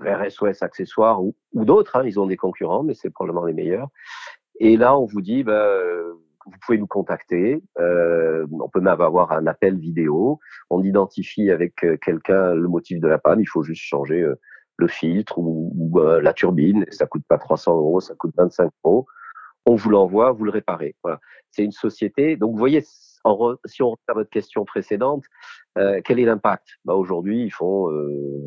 [0.00, 1.96] vers SOS Accessoires ou, d'autres.
[1.96, 3.88] Hein, ils ont des concurrents, mais c'est probablement les meilleurs.
[4.58, 5.78] Et là, on vous dit, bah,
[6.46, 7.62] vous pouvez nous contacter.
[7.78, 10.38] Euh, on peut même avoir un appel vidéo.
[10.70, 13.40] On identifie avec quelqu'un le motif de la panne.
[13.40, 14.36] Il faut juste changer euh,
[14.76, 16.86] le filtre ou, euh, la turbine.
[16.90, 19.06] Ça coûte pas 300 euros, ça coûte 25 euros.
[19.66, 20.94] On vous l'envoie, vous le réparez.
[21.02, 21.20] Voilà.
[21.50, 22.36] C'est une société.
[22.36, 25.24] Donc, vous voyez, si on à votre question précédente,
[25.78, 26.68] euh, quel est l'impact?
[26.84, 27.90] Bah, Aujourd'hui, ils font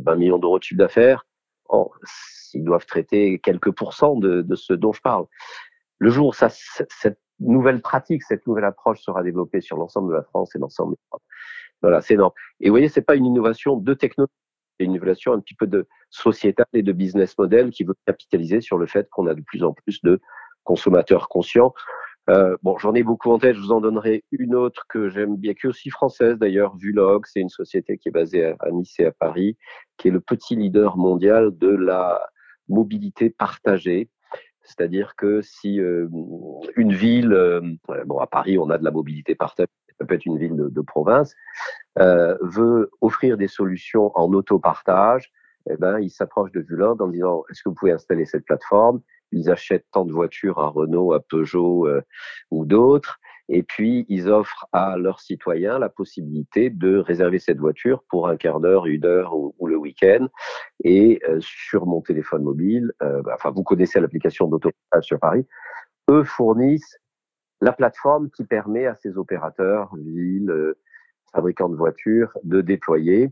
[0.06, 1.26] 20 millions d'euros de chiffre d'affaires
[1.70, 1.92] oh,
[2.54, 5.26] ils doivent traiter quelques pourcents de, de, ce dont je parle.
[5.98, 10.16] Le jour où ça, cette nouvelle pratique, cette nouvelle approche sera développée sur l'ensemble de
[10.16, 10.96] la France et l'ensemble
[11.82, 12.34] Voilà, c'est énorme.
[12.60, 14.34] Et vous voyez, c'est pas une innovation de technologie,
[14.78, 18.62] c'est une innovation un petit peu de sociétale et de business model qui veut capitaliser
[18.62, 20.22] sur le fait qu'on a de plus en plus de
[20.64, 21.74] consommateurs conscients.
[22.30, 23.56] Euh, bon, j'en ai beaucoup en tête.
[23.56, 26.76] Je vous en donnerai une autre que j'aime bien, qui est aussi française d'ailleurs.
[26.78, 29.58] Vulog, c'est une société qui est basée à, Nice et à Paris,
[29.98, 32.22] qui est le petit leader mondial de la
[32.68, 34.10] mobilité partagée.
[34.62, 36.08] C'est-à-dire que si euh,
[36.76, 37.62] une ville, euh,
[38.06, 40.82] bon à Paris on a de la mobilité partagée, ça peut être une ville de,
[40.82, 41.36] province,
[41.98, 45.32] veut offrir des solutions en autopartage,
[45.70, 49.02] eh ben il s'approche de Vulog en disant est-ce que vous pouvez installer cette plateforme?
[49.32, 52.02] Ils achètent tant de voitures à Renault, à Peugeot euh,
[52.52, 58.04] ou d'autres, et puis ils offrent à leurs citoyens la possibilité de réserver cette voiture
[58.10, 60.28] pour un quart d'heure, une heure ou, le week-end.
[60.84, 65.48] Et euh, sur mon téléphone mobile, euh, bah, enfin vous connaissez l'application d'autopartage sur Paris,
[66.10, 66.98] eux fournissent
[67.62, 70.74] la plateforme qui permet à ces opérateurs, villes,
[71.34, 73.30] fabricants de voitures, de déployer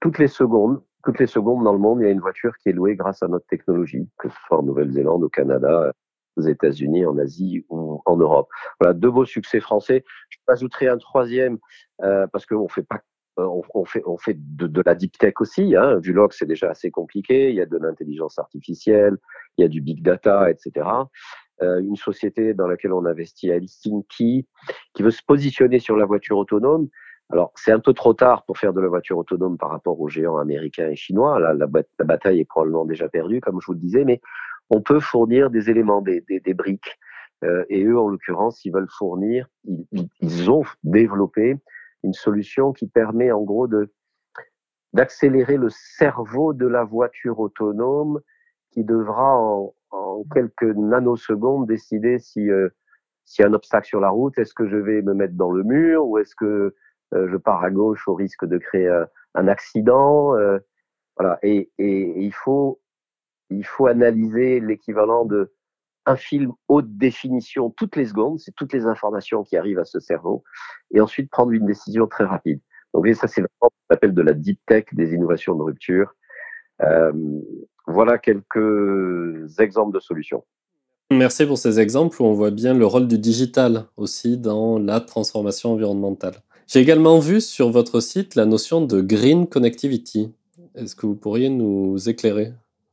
[0.00, 2.70] toutes les secondes, toutes les secondes dans le monde, il y a une voiture qui
[2.70, 5.92] est louée grâce à notre technologie, que ce soit en Nouvelle-Zélande, au Canada,
[6.36, 8.48] aux États-Unis, en Asie ou en Europe.
[8.80, 10.04] Voilà deux beaux succès français.
[10.30, 11.58] Je ajouterai un troisième
[12.02, 13.00] euh, parce qu'on fait pas
[13.40, 15.74] euh, on, fait, on fait de, de, la deep tech aussi.
[15.74, 15.98] Hein.
[15.98, 17.50] Vulog, c'est déjà assez compliqué.
[17.50, 19.16] Il y a de l'intelligence artificielle,
[19.58, 20.86] il y a du big data, etc.
[21.62, 24.46] Euh, une société dans laquelle on investit à Helsinki,
[24.94, 26.88] qui veut se positionner sur la voiture autonome.
[27.30, 30.08] Alors, c'est un peu trop tard pour faire de la voiture autonome par rapport aux
[30.08, 31.38] géants américains et chinois.
[31.40, 31.66] Là, la,
[32.04, 34.20] bataille est probablement déjà perdue, comme je vous le disais, mais
[34.70, 36.22] on peut fournir des éléments, des,
[36.54, 36.98] briques.
[37.42, 39.48] Euh, et eux, en l'occurrence, ils veulent fournir,
[40.20, 41.56] ils, ont développé
[42.02, 43.68] une solution qui permet en gros
[44.92, 48.20] d'accélérer le cerveau de la voiture autonome
[48.70, 49.74] qui devra en,
[50.32, 52.68] quelques nanosecondes décider si euh,
[53.24, 55.50] s'il y a un obstacle sur la route, est-ce que je vais me mettre dans
[55.50, 56.74] le mur ou est-ce que
[57.14, 60.58] je pars à gauche au risque de créer un, un accident euh,
[61.16, 61.38] Voilà.
[61.42, 65.52] Et, il faut analyser l'équivalent de
[66.06, 70.00] un film haute définition toutes les secondes, c'est toutes les informations qui arrivent à ce
[70.00, 70.44] cerveau,
[70.92, 72.60] et ensuite prendre une décision très rapide.
[72.92, 76.14] Donc ça, c'est ce qu'on appelle de la deep tech, des innovations de rupture.
[76.82, 77.12] Euh,
[77.86, 80.44] voilà quelques exemples de solutions.
[81.10, 85.00] Merci pour ces exemples où on voit bien le rôle du digital aussi dans la
[85.00, 86.34] transformation environnementale.
[86.66, 90.32] J'ai également vu sur votre site la notion de green connectivity.
[90.74, 92.52] Est-ce que vous pourriez nous éclairer?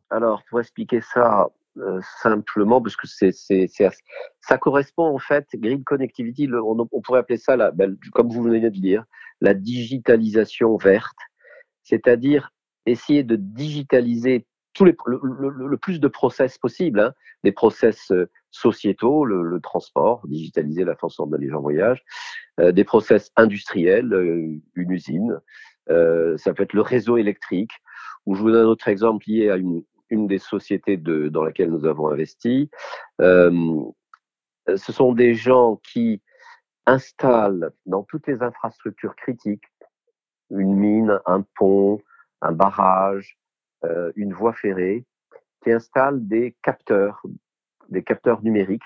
[0.09, 6.45] Alors, pour expliquer ça euh, simplement, parce que c'est, ça correspond en fait, green connectivity,
[6.45, 9.05] le, on, pourrait appeler ça, ben, comme vous venez de dire,
[9.39, 11.17] la digitalisation verte,
[11.83, 12.51] c'est-à-dire
[12.85, 19.25] essayer de digitaliser tous les, le, plus de process possible, hein, des process euh, sociétaux,
[19.25, 22.03] le, transport, digitaliser la façon dont les gens voyagent,
[22.59, 25.39] euh, des process industriels, euh, une usine,
[25.89, 27.71] euh, ça peut être le réseau électrique,
[28.25, 31.71] ou je vous donne un autre exemple lié à une, une des sociétés dans laquelle
[31.71, 32.69] nous avons investi.
[33.19, 36.21] Ce sont des gens qui
[36.85, 39.63] installent dans toutes les infrastructures critiques,
[40.51, 41.99] une mine, un pont,
[42.41, 43.37] un barrage,
[43.83, 45.05] euh, une voie ferrée,
[45.63, 47.21] qui installent des capteurs,
[47.89, 48.81] des capteurs numériques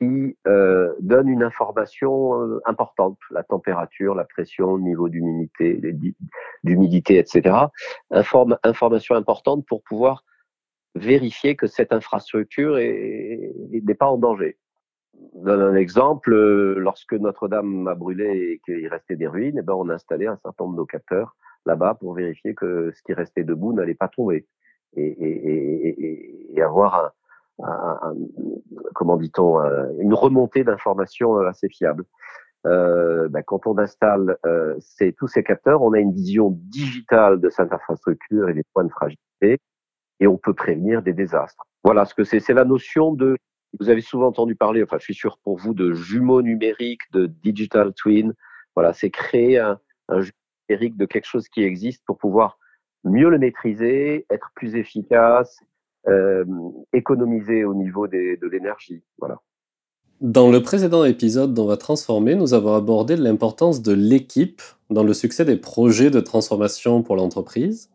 [0.00, 5.80] qui euh, donnent une information euh, importante, la température, la pression, le niveau d'humidité,
[6.62, 7.56] d'humidité, etc.
[8.10, 10.24] Informe, information importante pour pouvoir
[10.94, 14.56] vérifier que cette infrastructure n'est pas en danger.
[15.14, 16.32] Je donne un exemple,
[16.76, 20.36] lorsque Notre-Dame a brûlé et qu'il restait des ruines, eh ben on a installé un
[20.36, 24.46] certain nombre de capteurs là-bas pour vérifier que ce qui restait debout n'allait pas tomber
[24.96, 27.12] et, avoir
[27.62, 28.14] un,
[28.94, 29.58] comment dit-on
[30.00, 32.04] une remontée d'informations assez fiable.
[32.66, 34.76] Euh, ben, quand on installe euh,
[35.16, 38.90] tous ces capteurs, on a une vision digitale de cette infrastructure et des points de
[38.90, 39.58] fragilité,
[40.20, 41.62] et on peut prévenir des désastres.
[41.84, 42.40] Voilà ce que c'est.
[42.40, 43.36] C'est la notion de.
[43.78, 47.26] Vous avez souvent entendu parler, enfin, je suis sûr pour vous, de jumeaux numériques, de
[47.26, 48.32] digital twin.
[48.74, 49.78] Voilà, c'est créer un
[50.68, 52.58] numérique de quelque chose qui existe pour pouvoir
[53.04, 55.60] mieux le maîtriser, être plus efficace,
[56.08, 56.44] euh,
[56.92, 59.02] économiser au niveau de l'énergie.
[59.18, 59.40] Voilà.
[60.20, 65.14] Dans le précédent épisode d'On va transformer, nous avons abordé l'importance de l'équipe dans le
[65.14, 67.90] succès des projets de transformation pour l'entreprise.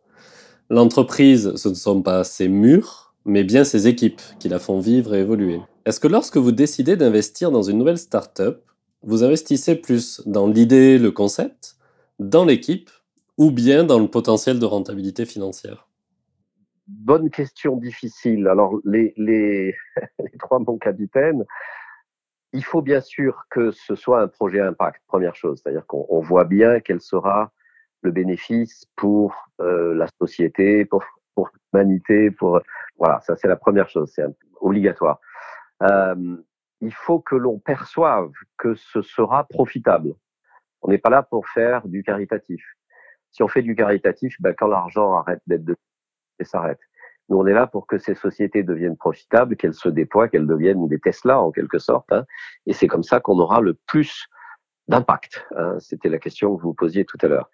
[0.69, 5.13] L'entreprise, ce ne sont pas ses murs, mais bien ses équipes qui la font vivre
[5.15, 5.59] et évoluer.
[5.85, 8.63] Est-ce que lorsque vous décidez d'investir dans une nouvelle start-up,
[9.01, 11.72] vous investissez plus dans l'idée, le concept,
[12.19, 12.89] dans l'équipe,
[13.37, 15.87] ou bien dans le potentiel de rentabilité financière?
[16.87, 18.47] Bonne question difficile.
[18.47, 19.75] Alors, les,
[20.39, 21.43] trois bons capitaines,
[22.51, 25.61] il faut bien sûr que ce soit un projet impact, première chose.
[25.61, 27.51] C'est-à-dire qu'on voit bien quel sera
[28.01, 31.03] le bénéfice pour euh, la société, pour,
[31.35, 32.61] pour l'humanité, pour
[32.97, 34.25] voilà, ça c'est la première chose, c'est
[34.59, 35.19] obligatoire.
[35.81, 36.37] Euh,
[36.81, 40.13] il faut que l'on perçoive que ce sera profitable.
[40.83, 42.63] On n'est pas là pour faire du caritatif.
[43.31, 45.75] Si on fait du caritatif, ben, quand l'argent arrête d'être de
[46.39, 46.79] et s'arrête.
[47.29, 50.87] Nous, on est là pour que ces sociétés deviennent profitables, qu'elles se déploient, qu'elles deviennent
[50.87, 52.11] des Tesla en quelque sorte.
[52.11, 52.25] Hein.
[52.65, 54.27] Et c'est comme ça qu'on aura le plus
[54.87, 55.45] d'impact.
[55.55, 55.79] Hein.
[55.79, 57.49] C'était la question que vous posiez tout à l'heure.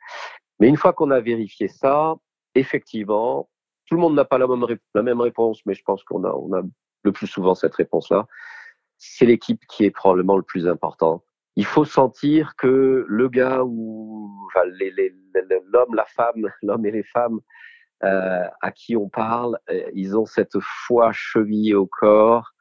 [0.60, 2.16] Mais une fois qu'on a vérifié ça,
[2.56, 3.50] effectivement,
[3.86, 6.32] tout le monde n'a pas la même, la même réponse, mais je pense qu'on a,
[6.32, 6.62] on a
[7.04, 8.28] le plus souvent cette réponse-là.
[8.98, 11.24] C'est l'équipe qui est probablement le plus important.
[11.60, 14.32] Il faut sentir que le gars ou
[15.66, 17.42] l'homme, la femme, l'homme et les femmes
[18.06, 22.54] euh, à qui on parle, euh, ils ont cette foi chevillée au corps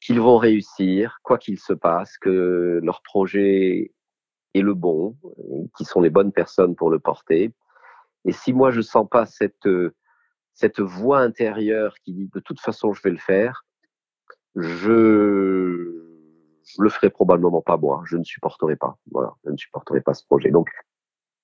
[0.00, 3.92] qu'ils vont réussir, quoi qu'il se passe, que leur projet
[4.54, 5.18] est le bon,
[5.76, 7.52] qu'ils sont les bonnes personnes pour le porter.
[8.24, 13.02] Et si moi je sens pas cette voix intérieure qui dit de toute façon je
[13.02, 13.66] vais le faire,
[14.56, 16.03] je
[16.66, 18.96] je le ferai probablement pas moi, je ne supporterai pas.
[19.10, 20.50] Voilà, je ne supporterai pas ce projet.
[20.50, 20.68] Donc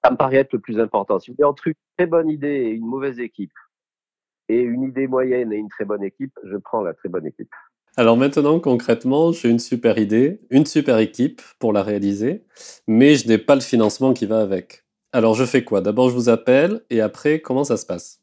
[0.05, 1.18] ça me paraît être le plus important.
[1.18, 3.53] Si vous avez entre une très bonne idée et une mauvaise équipe,
[4.49, 7.51] et une idée moyenne et une très bonne équipe, je prends la très bonne équipe.
[7.97, 12.45] Alors maintenant, concrètement, j'ai une super idée, une super équipe pour la réaliser,
[12.89, 14.85] mais je n'ai pas le financement qui va avec.
[15.12, 15.81] Alors je fais quoi?
[15.81, 18.21] D'abord, je vous appelle, et après, comment ça se passe?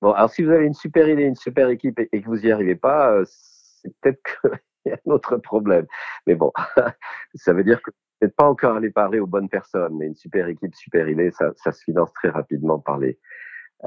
[0.00, 2.50] Bon, alors si vous avez une super idée, une super équipe et que vous n'y
[2.50, 4.50] arrivez pas, euh, c'est peut-être qu'il
[4.90, 5.86] a un autre problème.
[6.26, 6.52] Mais bon,
[7.34, 10.48] ça veut dire que n'êtes pas encore allé parler aux bonnes personnes, mais une super
[10.48, 13.18] équipe, super idée, ça, ça se finance très rapidement par les,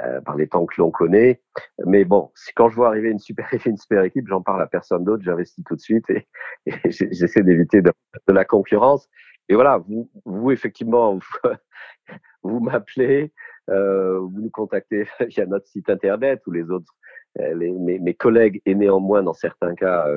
[0.03, 1.41] euh, par les temps que l'on connaît.
[1.85, 5.05] Mais bon, quand je vois arriver une super, une super équipe, j'en parle à personne
[5.05, 6.27] d'autre, j'investis tout de suite et,
[6.85, 7.93] j'essaie d'éviter de,
[8.27, 9.07] la concurrence.
[9.47, 9.81] Et voilà,
[10.25, 11.17] vous, effectivement,
[12.43, 13.31] vous, m'appelez,
[13.69, 16.93] euh, vous nous contactez via notre site internet ou les autres,
[17.39, 20.07] euh, mes, collègues et néanmoins dans certains cas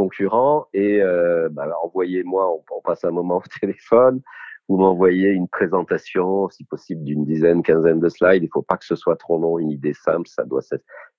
[0.00, 4.22] concurrents et euh, bah, envoyez-moi, on, passe un moment au téléphone
[4.70, 8.44] vous m'envoyez une présentation, si possible d'une dizaine, quinzaine de slides.
[8.44, 10.62] Il ne faut pas que ce soit trop long, une idée simple, ça doit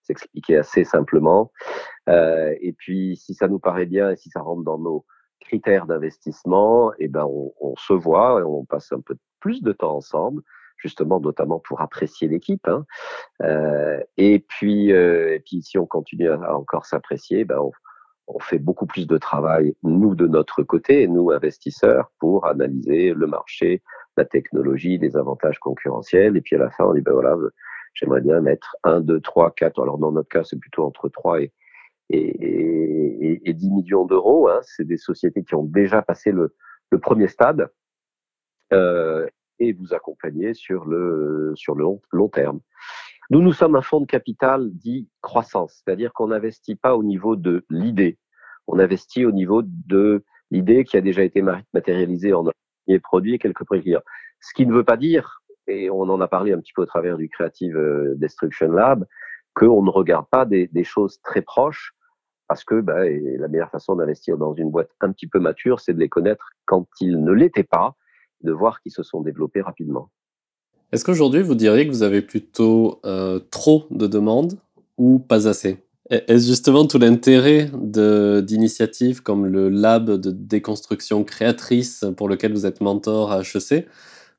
[0.03, 1.51] s'expliquer assez simplement.
[2.07, 5.05] Euh, et puis, si ça nous paraît bien et si ça rentre dans nos
[5.41, 9.97] critères d'investissement, eh ben, on, se voit, et on passe un peu plus de temps
[9.97, 10.43] ensemble,
[10.77, 12.65] justement, notamment pour apprécier l'équipe.
[12.69, 12.85] Hein.
[14.15, 17.71] Et puis, euh, et puis, si on continue à, encore s'apprécier, ben, on,
[18.33, 23.27] on fait beaucoup plus de travail, nous, de notre côté, nous, investisseurs, pour analyser le
[23.27, 23.81] marché,
[24.17, 26.37] la technologie, les avantages concurrentiels.
[26.37, 27.35] Et puis à la fin, on dit, ben voilà,
[27.93, 29.81] j'aimerais bien mettre 1, 2, 3, 4.
[29.81, 31.51] Alors dans notre cas, c'est plutôt entre 3 et,
[32.09, 34.49] et, et, 10 millions d'euros.
[34.49, 34.59] Hein.
[34.63, 36.53] C'est des sociétés qui ont déjà passé le,
[37.01, 37.69] premier stade
[38.73, 39.25] euh,
[39.59, 41.53] et vous accompagner sur le,
[42.11, 42.59] long terme.
[43.29, 47.35] Nous, nous sommes un fonds de capital dit croissance, c'est-à-dire qu'on n'investit pas au niveau
[47.35, 48.17] de l'idée,
[48.67, 51.41] on investit au niveau de l'idée qui a déjà été
[51.73, 54.01] matérialisée en premier produit et quelques prix clients.
[54.39, 56.85] Ce qui ne veut pas dire, et on en a parlé un petit peu au
[56.85, 59.05] travers du Creative euh, Destruction Lab,
[59.53, 61.93] qu'on ne regarde pas des, des, choses très proches,
[62.47, 65.93] parce que bah, la meilleure façon d'investir dans une boîte un petit peu mature, c'est
[65.93, 67.95] de les connaître quand ils ne l'étaient pas,
[68.41, 70.09] de voir qu'ils se sont développés rapidement.
[70.91, 74.59] Est-ce qu'aujourd'hui, vous diriez que vous avez plutôt euh, trop de demandes
[74.97, 75.77] ou pas assez?
[76.09, 82.81] Est-ce justement tout l'intérêt d'initiatives comme le lab de déconstruction créatrice pour lequel vous êtes
[82.81, 83.87] mentor à HEC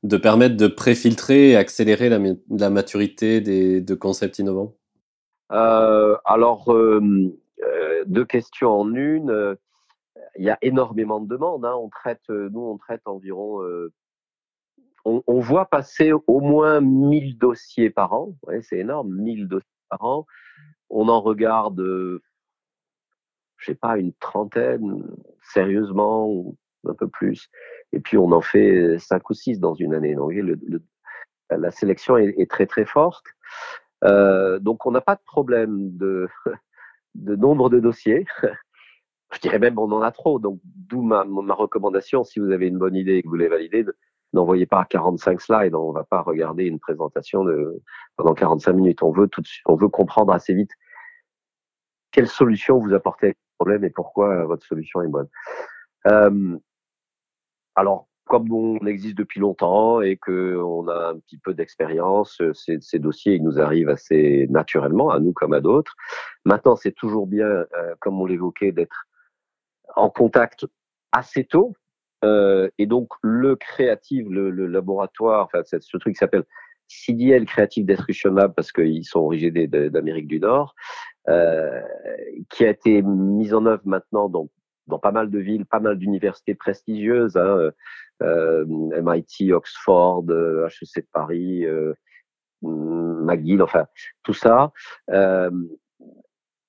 [0.03, 4.75] de permettre de préfiltrer et accélérer la, maturité des, de concepts innovants?
[5.51, 7.35] Euh, Alors, euh,
[8.05, 9.57] deux questions en une.
[10.37, 11.65] Il y a énormément de demandes.
[11.65, 11.73] Hein.
[11.75, 13.61] On traite, nous, on traite environ
[15.05, 18.35] on, voit passer au moins 1000 dossiers par an.
[18.61, 20.25] C'est énorme, 1000 dossiers par an.
[20.89, 22.21] On en regarde, euh,
[23.57, 25.03] je sais pas, une trentaine,
[25.41, 27.49] sérieusement, ou un peu plus.
[27.91, 30.15] Et puis, on en fait cinq ou six dans une année.
[30.15, 30.33] Donc,
[31.49, 33.25] la sélection est, très, très forte.
[34.05, 36.27] Euh, donc, on n'a pas de problème de,
[37.15, 38.25] nombre de dossiers.
[39.33, 40.39] Je dirais même on en a trop.
[40.39, 41.23] Donc, d'où ma
[41.55, 43.83] recommandation, si vous avez une bonne idée et que vous voulez valider,
[44.33, 45.75] n'envoyez pas 45 slides.
[45.75, 47.81] On va pas regarder une présentation de,
[48.15, 49.03] pendant 45 minutes.
[49.03, 50.71] On veut tout on veut comprendre assez vite
[52.11, 55.27] quelle solution vous apportez à ce problème et pourquoi votre solution est bonne.
[56.07, 56.57] Euh,
[57.75, 62.79] alors, comme on existe depuis longtemps et que on a un petit peu d'expérience, ces,
[62.79, 65.95] ces, dossiers ils nous arrivent assez naturellement, à nous comme à d'autres.
[66.45, 69.07] Maintenant, c'est toujours bien, euh, comme on l'évoquait, d'être
[69.95, 70.65] en contact
[71.11, 71.73] assez tôt
[72.23, 76.43] euh, et donc, le créatif, le, laboratoire, enfin, ce truc s'appelle
[76.87, 80.75] CDL Creative Destruction Lab, parce qu'ils sont originaires d'Amérique du Nord,
[81.29, 81.81] euh,
[82.49, 84.47] qui a été mis en œuvre maintenant dans,
[84.99, 87.71] pas mal de villes, pas mal d'universités prestigieuses, hein,
[88.21, 91.65] euh, MIT, Oxford, HEC de Paris,
[92.61, 93.85] McGill, enfin,
[94.23, 94.71] tout ça.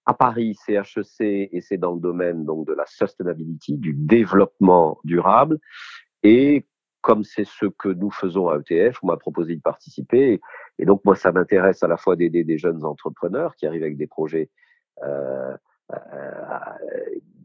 [0.06, 0.78] À Paris, c'est
[1.22, 5.58] et c'est dans le domaine donc de la sustainability, du développement durable.
[6.22, 6.66] Et
[7.00, 10.40] comme c'est ce que nous faisons à ETF, on m'a proposé de participer.
[10.78, 13.98] Et donc moi, ça m'intéresse à la fois d'aider des jeunes entrepreneurs qui arrivent avec
[13.98, 14.50] des projets
[15.02, 15.54] euh,
[15.92, 15.96] euh,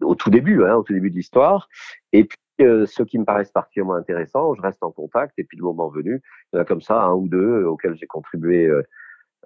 [0.01, 1.67] au tout début, hein, au tout début de l'histoire.
[2.13, 5.37] Et puis euh, ceux qui me paraissent particulièrement intéressants, je reste en contact.
[5.37, 7.95] Et puis le moment venu, il y en a comme ça un ou deux auxquels
[7.95, 8.69] j'ai contribué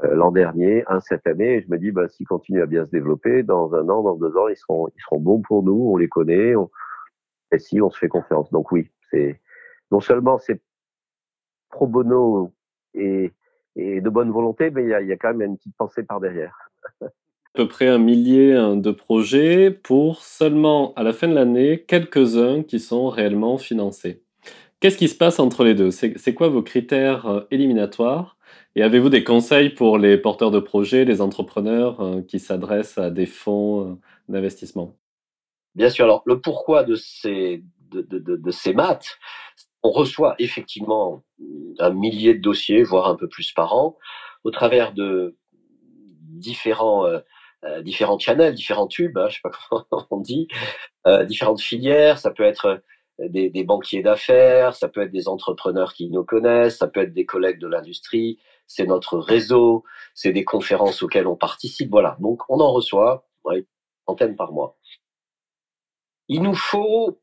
[0.01, 1.57] l'an dernier, un cette année.
[1.57, 4.15] Et je me dis, bah, s'ils continuent à bien se développer, dans un an, dans
[4.15, 5.91] deux ans, ils seront, ils seront bons pour nous.
[5.91, 6.53] On les connaît.
[7.51, 8.51] et si on se fait confiance.
[8.51, 9.39] Donc oui, c'est
[9.91, 10.59] non seulement c'est
[11.69, 12.51] pro bono
[12.93, 13.31] et,
[13.75, 16.19] de bonne volonté, mais il y a, y a, quand même une petite pensée par
[16.19, 16.55] derrière.
[17.01, 17.07] à
[17.53, 22.63] peu près un millier hein, de projets pour seulement à la fin de l'année quelques-uns
[22.63, 24.23] qui sont réellement financés.
[24.79, 25.91] Qu'est-ce qui se passe entre les deux?
[25.91, 28.37] C'est quoi vos critères euh, éliminatoires?
[28.75, 33.09] Et avez-vous des conseils pour les porteurs de projets, les entrepreneurs euh, qui s'adressent à
[33.11, 33.95] des fonds euh,
[34.29, 34.97] d'investissement?
[35.75, 36.05] Bien sûr.
[36.05, 39.17] Alors, le pourquoi de ces, de, de, ces maths,
[39.83, 41.23] on reçoit effectivement
[41.79, 43.97] un millier de dossiers, voire un peu plus par an,
[44.43, 45.35] au travers de
[46.21, 49.51] différents, euh, différents channels, différents tubes, hein, je sais pas
[49.89, 50.47] comment on dit,
[51.07, 52.17] euh, différentes filières.
[52.17, 52.83] Ça peut être
[53.19, 57.13] des, des banquiers d'affaires, ça peut être des entrepreneurs qui nous connaissent, ça peut être
[57.13, 59.83] des collègues de l'industrie, c'est notre réseau,
[60.13, 61.89] c'est des conférences auxquelles on participe.
[61.91, 63.65] Voilà, donc on en reçoit ouais, une
[64.07, 64.77] centaine par mois.
[66.27, 67.19] Il nous faut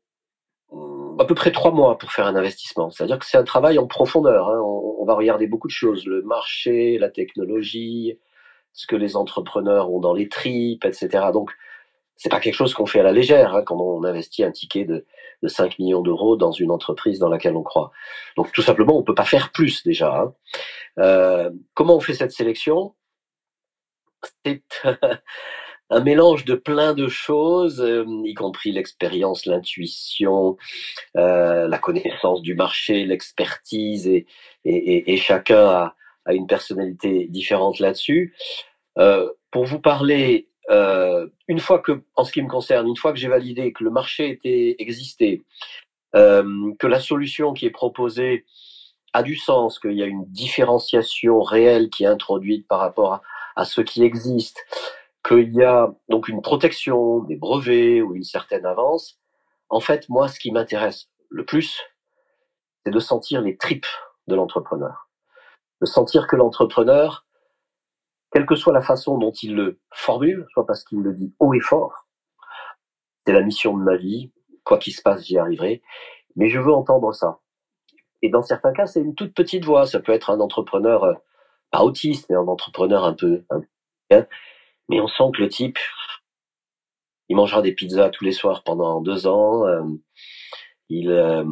[0.69, 2.89] hum, à peu près trois mois pour faire un investissement.
[2.89, 4.49] C'est-à-dire que c'est un travail en profondeur.
[4.49, 4.61] Hein.
[4.63, 8.19] On, on, va regarder beaucoup de choses, le marché, la technologie,
[8.73, 11.09] ce que les entrepreneurs ont dans les tripes, etc.
[11.33, 11.51] Donc,
[12.15, 14.85] c'est pas quelque chose qu'on fait à la légère hein, quand on investit un ticket
[14.85, 15.05] de,
[15.41, 17.91] de 5 millions d'euros dans une entreprise dans laquelle on croit.
[18.37, 20.15] Donc tout simplement, on peut pas faire plus déjà.
[20.15, 20.33] Hein.
[20.99, 22.95] Euh, comment on fait cette sélection?
[24.45, 24.63] C'est
[25.89, 30.57] un mélange de plein de choses, euh, y compris l'expérience, l'intuition,
[31.17, 34.07] euh, la connaissance du marché, l'expertise,
[34.63, 35.95] et, chacun a,
[36.29, 38.35] une personnalité différente là-dessus.
[38.95, 43.19] Pour vous parler euh, une fois que, en ce qui me concerne, une fois que
[43.19, 45.43] j'ai validé que le marché était existé,
[46.15, 48.45] euh, que la solution qui est proposée
[49.13, 53.21] a du sens, qu'il y a une différenciation réelle qui est introduite par rapport à,
[53.55, 54.65] à ce qui existe,
[55.27, 59.19] qu'il y a donc une protection des brevets ou une certaine avance.
[59.69, 61.81] En fait, moi, ce qui m'intéresse le plus,
[62.85, 63.85] c'est de sentir les tripes
[64.27, 65.09] de l'entrepreneur,
[65.81, 67.25] de sentir que l'entrepreneur
[68.31, 71.53] quelle que soit la façon dont il le formule, soit parce qu'il le dit haut
[71.53, 72.07] et fort,
[73.25, 74.31] c'est la mission de ma vie,
[74.63, 75.81] quoi qu'il se passe, j'y arriverai,
[76.35, 77.39] mais je veux entendre ça.
[78.21, 81.13] Et dans certains cas, c'est une toute petite voix, ça peut être un entrepreneur, euh,
[81.71, 84.25] pas autiste, mais un entrepreneur un peu, hein.
[84.89, 85.79] mais on sent que le type,
[87.29, 89.83] il mangera des pizzas tous les soirs pendant deux ans, euh,
[90.89, 91.43] il, euh,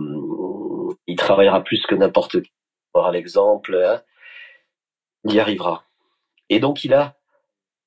[1.07, 2.51] il travaillera plus que n'importe qui,
[2.93, 4.01] pour l'exemple, hein.
[5.25, 5.88] il y arrivera.
[6.49, 7.17] Et donc, il a,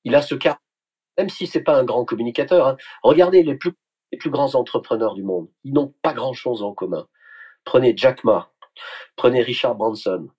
[0.03, 0.59] il a ce cas,
[1.17, 2.67] même si c'est pas un grand communicateur.
[2.67, 2.77] Hein.
[3.03, 3.73] Regardez les plus,
[4.11, 5.49] les plus grands entrepreneurs du monde.
[5.63, 7.07] Ils n'ont pas grand chose en commun.
[7.65, 8.51] Prenez Jack Ma,
[9.15, 10.29] prenez Richard Branson,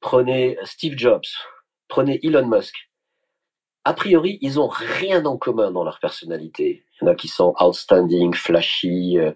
[0.00, 1.24] prenez Steve Jobs,
[1.88, 2.74] prenez Elon Musk.
[3.84, 6.86] A priori, ils ont rien en commun dans leur personnalité.
[6.94, 9.32] Il y en a qui sont outstanding, flashy, euh,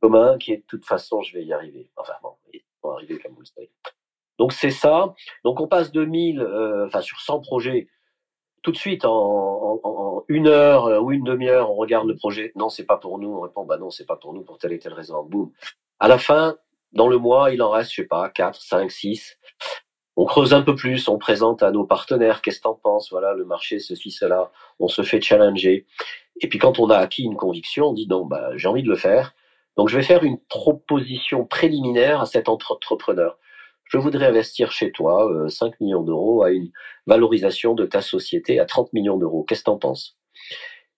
[0.00, 1.90] commun, qui de toute façon, je vais y arriver.
[1.96, 3.70] Enfin bon, ils vont arriver comme vous le savez.
[4.38, 5.14] Donc c'est ça.
[5.44, 7.88] Donc on passe de 1000, euh, enfin sur 100 projets,
[8.62, 12.52] tout de suite en, une heure euh, ou une demi-heure, on regarde le projet.
[12.56, 13.36] Non, c'est pas pour nous.
[13.36, 15.22] On répond, bah non, c'est pas pour nous pour telle et telle raison.
[15.22, 15.52] Boum.
[16.00, 16.56] À la fin,
[16.92, 19.38] dans le mois, il en reste, je sais pas, 4, 5, 6.
[20.16, 23.10] On creuse un peu plus, on présente à nos partenaires, qu'est-ce que t'en penses?
[23.10, 24.52] Voilà, le marché, ceci, cela.
[24.78, 25.86] On se fait challenger.
[26.40, 28.88] Et puis quand on a acquis une conviction, on dit non, bah j'ai envie de
[28.88, 29.34] le faire.
[29.76, 33.38] Donc je vais faire une proposition préliminaire à cet entrepreneur
[33.84, 36.70] je voudrais investir chez toi 5 euh, millions d'euros à une
[37.06, 39.44] valorisation de ta société à 30 millions d'euros.
[39.44, 40.16] Qu'est-ce que tu en penses?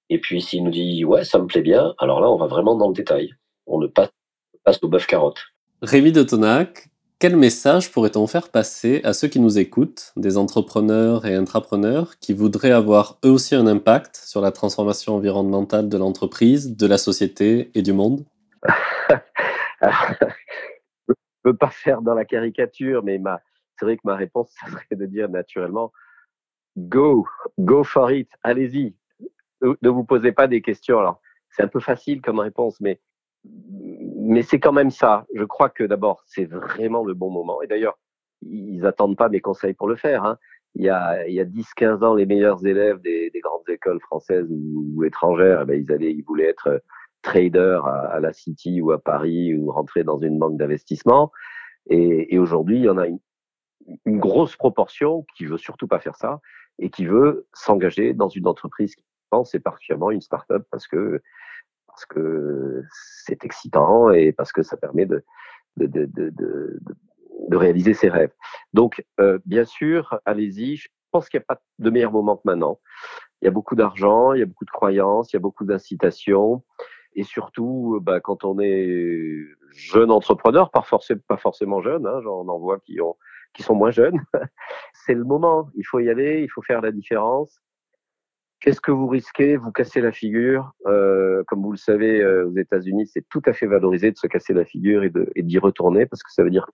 [0.09, 2.77] Et puis s'il nous dit ouais, ça me plaît bien, alors là, on va vraiment
[2.77, 3.35] dans le détail.
[3.67, 4.11] On ne passe,
[4.65, 5.39] passe au bœuf carotte.
[5.83, 11.25] Rémi de Tonac, quel message pourrait-on faire passer à ceux qui nous écoutent, des entrepreneurs
[11.25, 16.77] et intrapreneurs qui voudraient avoir eux aussi un impact sur la transformation environnementale de l'entreprise,
[16.77, 18.27] de la société et du monde?
[21.47, 23.41] peux pas faire dans la caricature, mais ma,
[23.79, 25.93] c'est vrai que ma réponse, ça serait de dire naturellement,
[26.77, 27.27] go,
[27.59, 28.95] go for it, allez-y.
[29.63, 30.99] Ne vous posez pas des questions.
[30.99, 31.21] Alors,
[31.51, 33.01] c'est un peu facile comme réponse, mais,
[33.45, 35.25] mais c'est quand même ça.
[35.35, 37.63] Je crois que d'abord, c'est vraiment le bon moment.
[37.63, 37.99] Et d'ailleurs,
[38.43, 40.25] ils attendent pas mes conseils pour le faire.
[40.25, 40.37] Hein.
[40.75, 43.67] Il y a, il y a 10, 15 ans, les meilleurs élèves des, des grandes
[43.69, 46.83] écoles françaises ou, ou étrangères, eh ben, ils allaient, ils voulaient être
[47.27, 51.33] trader à, la City ou à Paris ou rentrer dans une banque d'investissement.
[51.91, 53.19] Et, aujourd'hui, il y en a une,
[54.19, 56.41] grosse proportion qui veut surtout pas faire ça
[56.79, 61.21] et qui veut s'engager dans une entreprise qui pense, et particulièrement une start-up parce que
[61.89, 62.83] parce que
[63.25, 65.25] c'est excitant et parce que ça permet de
[65.77, 66.81] de, de, de, de,
[67.49, 68.33] de réaliser ses rêves.
[68.73, 70.77] Donc, euh, bien sûr, allez-y.
[70.77, 72.81] Je pense qu'il n'y a pas de meilleur moment que maintenant.
[73.41, 75.65] Il y a beaucoup d'argent, il y a beaucoup de croyances, il y a beaucoup
[75.65, 76.65] d'incitations.
[77.17, 79.41] Et surtout, bah, quand on est
[79.75, 84.23] jeune entrepreneur, pas, forcément, jeune, hein, j'en en vois qui sont moins jeunes,
[84.93, 85.71] c'est le moment.
[85.77, 87.59] Il faut y aller, il faut faire la différence.
[88.61, 90.73] Qu'est-ce que vous risquez Vous cassez la figure?
[90.87, 94.27] Euh, comme vous le savez, euh, aux États-Unis, c'est tout à fait valorisé de se
[94.27, 96.67] casser la figure et d'y retourner parce que ça veut dire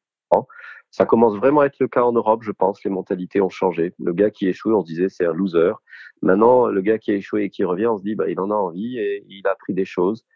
[0.90, 2.84] ça commence vraiment à être le cas en Europe, je pense.
[2.84, 3.94] Les mentalités ont changé.
[3.98, 5.72] Le gars qui échoue, on se disait c'est un loser.
[6.20, 8.50] Maintenant, le gars qui a échoué et qui revient, on se dit bah, il en
[8.50, 10.26] a envie et il a appris des choses.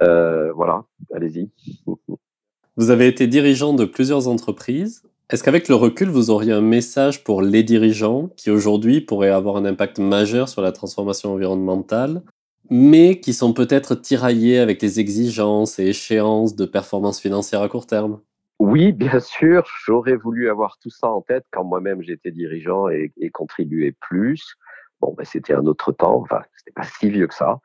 [0.00, 0.84] Euh, voilà,
[1.14, 1.50] allez-y.
[2.76, 5.02] Vous avez été dirigeant de plusieurs entreprises.
[5.28, 9.56] Est-ce qu'avec le recul, vous auriez un message pour les dirigeants qui aujourd'hui pourraient avoir
[9.56, 12.22] un impact majeur sur la transformation environnementale,
[12.68, 17.86] mais qui sont peut-être tiraillés avec les exigences et échéances de performance financière à court
[17.86, 18.20] terme?
[18.60, 23.12] Oui, bien sûr, j'aurais voulu avoir tout ça en tête quand moi-même j'étais dirigeant et,
[23.20, 24.56] et contribuais plus.
[25.00, 27.60] Bon, ben, c'était un autre temps, enfin, c'était pas si vieux que ça.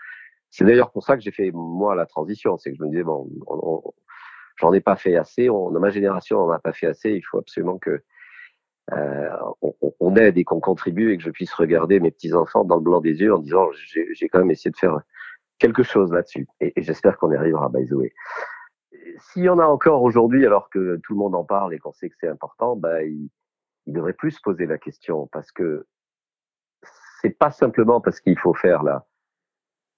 [0.57, 2.55] C'est d'ailleurs pour ça que j'ai fait, moi, la transition.
[2.55, 3.29] C'est que je me disais, bon,
[4.55, 7.21] j'en ai pas fait assez, on, ma génération, on n'en a pas fait assez, il
[7.23, 8.01] faut absolument que
[8.93, 9.29] euh,
[9.99, 13.01] on, aide et qu'on contribue et que je puisse regarder mes petits-enfants dans le blanc
[13.01, 13.67] des yeux en disant,
[14.13, 14.97] j'ai quand même essayé de faire
[15.59, 16.47] quelque chose là-dessus.
[16.61, 18.13] Et, et j'espère qu'on y arrivera, by the way
[19.31, 21.93] s'il y en a encore aujourd'hui, alors que tout le monde en parle et qu'on
[21.93, 23.29] sait que c'est important, bah, il,
[23.85, 25.85] il, devrait plus se poser la question parce que
[27.21, 29.05] c'est pas simplement parce qu'il faut faire la,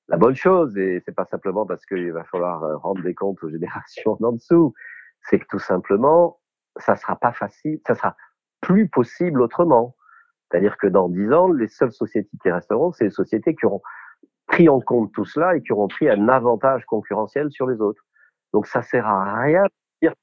[0.10, 3.44] la bonne chose et c'est pas simplement parce qu'il va falloir euh, rendre des comptes
[3.44, 4.74] aux générations en dessous.
[5.30, 6.40] C'est que tout simplement,
[6.78, 8.16] ça sera pas facile, ça sera
[8.62, 9.96] plus possible autrement.
[10.50, 13.82] C'est-à-dire que dans dix ans, les seules sociétés qui resteront, c'est les sociétés qui auront
[14.48, 18.04] pris en compte tout cela et qui auront pris un avantage concurrentiel sur les autres.
[18.54, 19.70] Donc ça sert à rien de
[20.02, 20.14] dire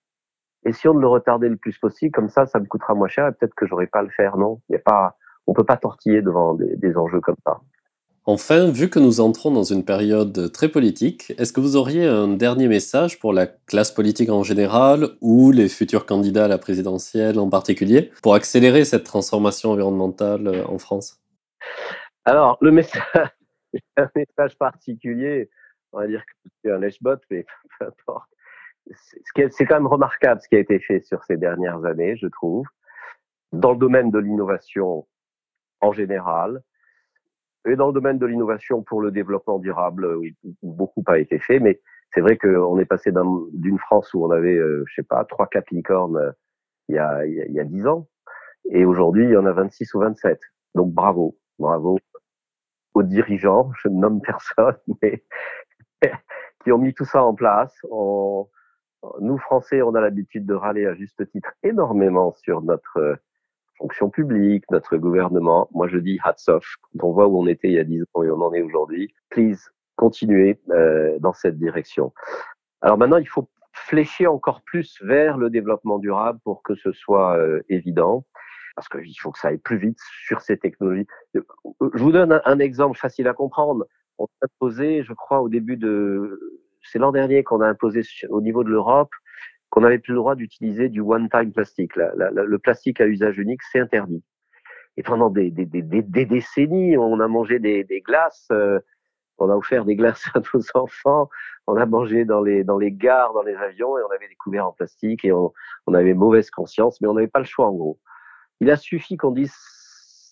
[0.64, 3.32] essayons de le retarder le plus possible, comme ça, ça me coûtera moins cher et
[3.32, 4.38] peut-être que j'aurai pas le faire.
[4.38, 5.16] Non, il y a pas,
[5.46, 7.60] on peut pas tortiller devant des, enjeux comme ça.
[8.26, 12.26] Enfin, vu que nous entrons dans une période très politique, est-ce que vous auriez un
[12.26, 17.38] dernier message pour la classe politique en général ou les futurs candidats à la présidentielle
[17.38, 21.20] en particulier pour accélérer cette transformation environnementale euh, en France?
[22.24, 23.02] Alors, le message,
[23.98, 25.50] un message particulier,
[25.92, 27.44] on va dire que c'est un lèche-bot, mais
[27.78, 28.30] peu importe.
[29.50, 32.64] C'est quand même remarquable ce qui a été fait sur ces dernières années, je trouve,
[33.52, 35.06] dans le domaine de l'innovation
[35.82, 36.62] en général,
[37.66, 40.16] et dans le domaine de l'innovation pour le développement durable,
[40.62, 41.80] où beaucoup a été fait, mais
[42.12, 43.12] c'est vrai qu'on est passé
[43.52, 46.32] d'une France où on avait, euh, je sais pas, trois, quatre licornes euh,
[46.88, 48.06] il y a, y a 10 ans,
[48.70, 50.38] et aujourd'hui, il y en a 26 ou 27.
[50.74, 51.98] Donc bravo, bravo
[52.94, 55.24] aux dirigeants, je ne nomme personne, mais
[56.62, 57.74] qui ont mis tout ça en place.
[59.20, 63.18] Nous, Français, on a l'habitude de râler à juste titre énormément sur notre
[63.78, 65.68] fonction publique, notre gouvernement.
[65.72, 66.66] Moi, je dis hats off.
[66.98, 68.52] Quand on voit où on était il y a 10 ans et où on en
[68.52, 69.58] est aujourd'hui, please,
[69.96, 72.12] continuez euh, dans cette direction.
[72.82, 77.36] Alors maintenant, il faut flécher encore plus vers le développement durable pour que ce soit
[77.36, 78.24] euh, évident
[78.76, 81.06] parce qu'il faut que ça aille plus vite sur ces technologies.
[81.34, 83.86] Je vous donne un, un exemple facile à comprendre
[84.18, 88.40] on a imposé, je crois, au début de, c'est l'an dernier qu'on a imposé au
[88.40, 89.10] niveau de l'Europe
[89.74, 91.96] qu'on n'avait plus le droit d'utiliser du one-time plastique.
[91.96, 94.22] le plastique à usage unique, c'est interdit.
[94.96, 98.78] Et pendant des, décennies, on a mangé des, glaces, euh,
[99.38, 101.28] on a offert des glaces à nos enfants,
[101.66, 104.36] on a mangé dans les, dans les gares, dans les avions, et on avait des
[104.36, 105.52] couverts en plastique, et on,
[105.88, 107.98] on avait mauvaise conscience, mais on n'avait pas le choix en gros.
[108.60, 109.52] Il a suffi qu'on dise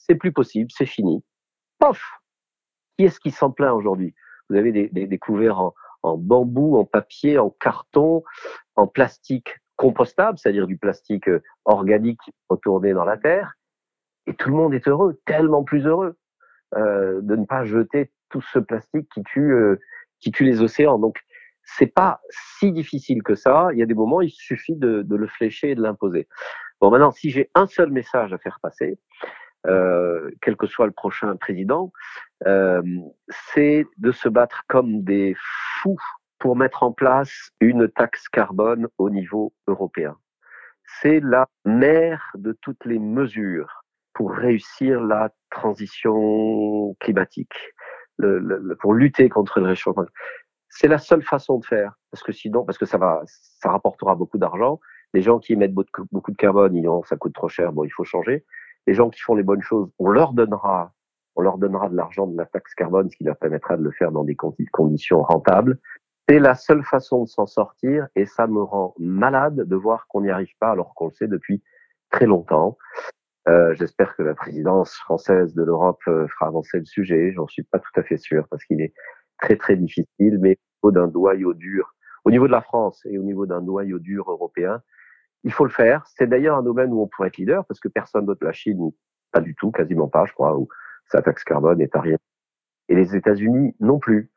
[0.06, 1.24] c'est plus possible, c'est fini.
[1.80, 2.00] Pof
[2.96, 4.14] qui est-ce qui s'en plaint aujourd'hui?
[4.48, 8.22] Vous avez des couverts en, en, bambou, en papier, en carton,
[8.76, 13.54] en plastique compostable, c'est-à-dire du plastique euh, organique retourné dans la terre,
[14.26, 16.16] et tout le monde est heureux, tellement plus heureux
[16.76, 19.80] euh, de ne pas jeter tout ce plastique qui tue, euh,
[20.20, 20.98] qui tue les océans.
[20.98, 21.18] Donc,
[21.64, 23.68] c'est pas si difficile que ça.
[23.72, 26.28] Il y a des moments, il suffit de, de le flécher et de l'imposer.
[26.80, 28.98] Bon, maintenant, si j'ai un seul message à faire passer,
[29.66, 31.92] euh, quel que soit le prochain président,
[32.46, 32.82] euh,
[33.54, 35.36] c'est de se battre comme des
[35.80, 36.00] fous
[36.38, 40.16] pour mettre en place une taxe carbone au niveau européen.
[41.00, 43.84] C'est la mère de toutes les mesures
[44.14, 47.54] pour réussir la transition climatique,
[48.80, 50.04] pour lutter contre le réchauffement.
[50.68, 54.16] C'est la seule façon de faire, parce que sinon, parce que ça va, ça rapportera
[54.16, 54.80] beaucoup d'argent.
[55.14, 57.90] Les gens qui émettent beaucoup de carbone, ils diront ça coûte trop cher, bon, il
[57.90, 58.44] faut changer
[58.86, 60.92] les gens qui font les bonnes choses, on leur donnera,
[61.36, 63.90] on leur donnera de l'argent de la taxe carbone, ce qui leur permettra de le
[63.90, 65.78] faire dans des conditions rentables.
[66.28, 70.22] C'est la seule façon de s'en sortir et ça me rend malade de voir qu'on
[70.22, 71.62] n'y arrive pas alors qu'on le sait depuis
[72.10, 72.78] très longtemps.
[73.48, 77.32] Euh, J'espère que la présidence française de l'Europe euh, fera avancer le sujet.
[77.32, 78.94] J'en suis pas tout à fait sûr parce qu'il est
[79.38, 83.22] très très difficile, mais au d'un noyau dur, au niveau de la France et au
[83.22, 84.80] niveau d'un noyau dur européen,
[85.44, 86.06] il faut le faire.
[86.06, 88.90] C'est d'ailleurs un domaine où on pourrait être leader parce que personne d'autre, la Chine,
[89.30, 90.68] pas du tout, quasiment pas, je crois, où
[91.06, 92.18] sa taxe carbone est à rien.
[92.88, 94.30] Et les États-Unis non plus.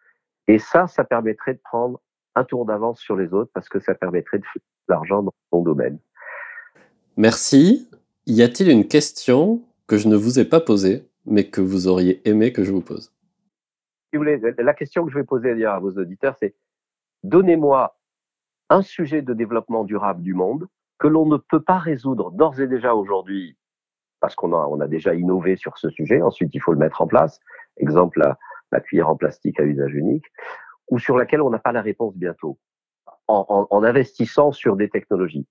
[0.47, 2.01] Et ça, ça permettrait de prendre
[2.35, 5.33] un tour d'avance sur les autres parce que ça permettrait de faire de l'argent dans
[5.51, 5.99] son domaine.
[7.17, 7.89] Merci.
[8.25, 12.27] Y a-t-il une question que je ne vous ai pas posée, mais que vous auriez
[12.27, 13.13] aimé que je vous pose?
[14.09, 16.55] Si vous voulez, la question que je vais poser à vos auditeurs, c'est
[17.23, 17.97] donnez-moi
[18.69, 20.67] un sujet de développement durable du monde
[20.97, 23.57] que l'on ne peut pas résoudre d'ores et déjà aujourd'hui
[24.25, 26.19] parce qu'on a, on a déjà innové sur ce sujet.
[26.19, 27.39] Ensuite, il faut le mettre en place.
[27.77, 28.19] Exemple,
[28.71, 30.25] la, cuillère en plastique à usage unique,
[30.89, 32.57] ou sur laquelle on n'a pas la réponse bientôt,
[33.27, 35.47] en, en, en, investissant sur des technologies.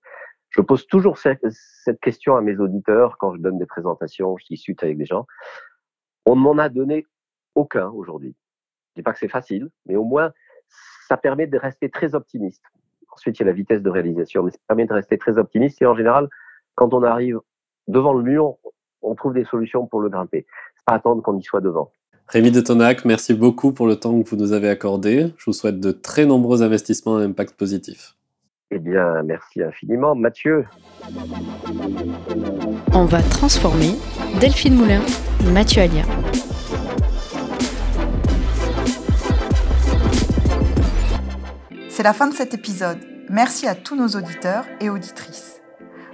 [0.49, 4.45] Je pose toujours cette, cette, question à mes auditeurs quand je donne des présentations, je
[4.45, 5.25] discute avec des gens.
[6.25, 7.05] On ne m'en a donné
[7.55, 8.35] aucun aujourd'hui.
[8.89, 10.33] Je dis pas que c'est facile, mais au moins,
[11.07, 12.63] ça permet de rester très optimiste.
[13.15, 15.81] Ensuite, il y a la vitesse de réalisation, mais ça permet de rester très optimiste.
[15.81, 16.27] Et en général,
[16.75, 17.39] quand on arrive
[17.87, 18.57] devant le mur,
[19.01, 20.45] on trouve des solutions pour le grimper.
[20.75, 21.91] C'est pas attendre qu'on y soit devant.
[22.27, 25.33] Rémi de Tonac, merci beaucoup pour le temps que vous nous avez accordé.
[25.37, 28.15] Je vous souhaite de très nombreux investissements à impact positif.
[28.71, 30.65] Eh bien, merci infiniment, Mathieu.
[32.93, 33.91] On va transformer
[34.41, 35.01] Delphine Moulin,
[35.53, 36.03] Mathieu Alia.
[41.95, 42.97] C'est la fin de cet épisode.
[43.29, 45.61] Merci à tous nos auditeurs et auditrices.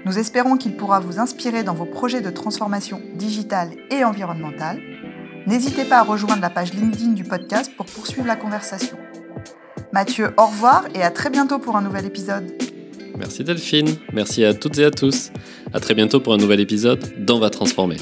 [0.06, 4.80] Nous espérons qu'il pourra vous inspirer dans vos projets de transformation digitale et environnementale.
[5.48, 8.96] N'hésitez pas à rejoindre la page LinkedIn du podcast pour poursuivre la conversation.
[9.92, 12.54] Mathieu, au revoir et à très bientôt pour un nouvel épisode.
[13.18, 15.32] Merci Delphine, merci à toutes et à tous.
[15.74, 17.98] À très bientôt pour un nouvel épisode d'On va transformer.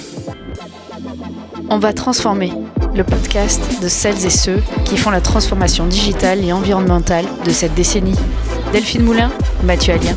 [1.70, 2.52] On va transformer,
[2.96, 7.74] le podcast de celles et ceux qui font la transformation digitale et environnementale de cette
[7.74, 8.16] décennie.
[8.74, 9.32] Delphine Moulin,
[9.64, 10.16] Mathieu Alien.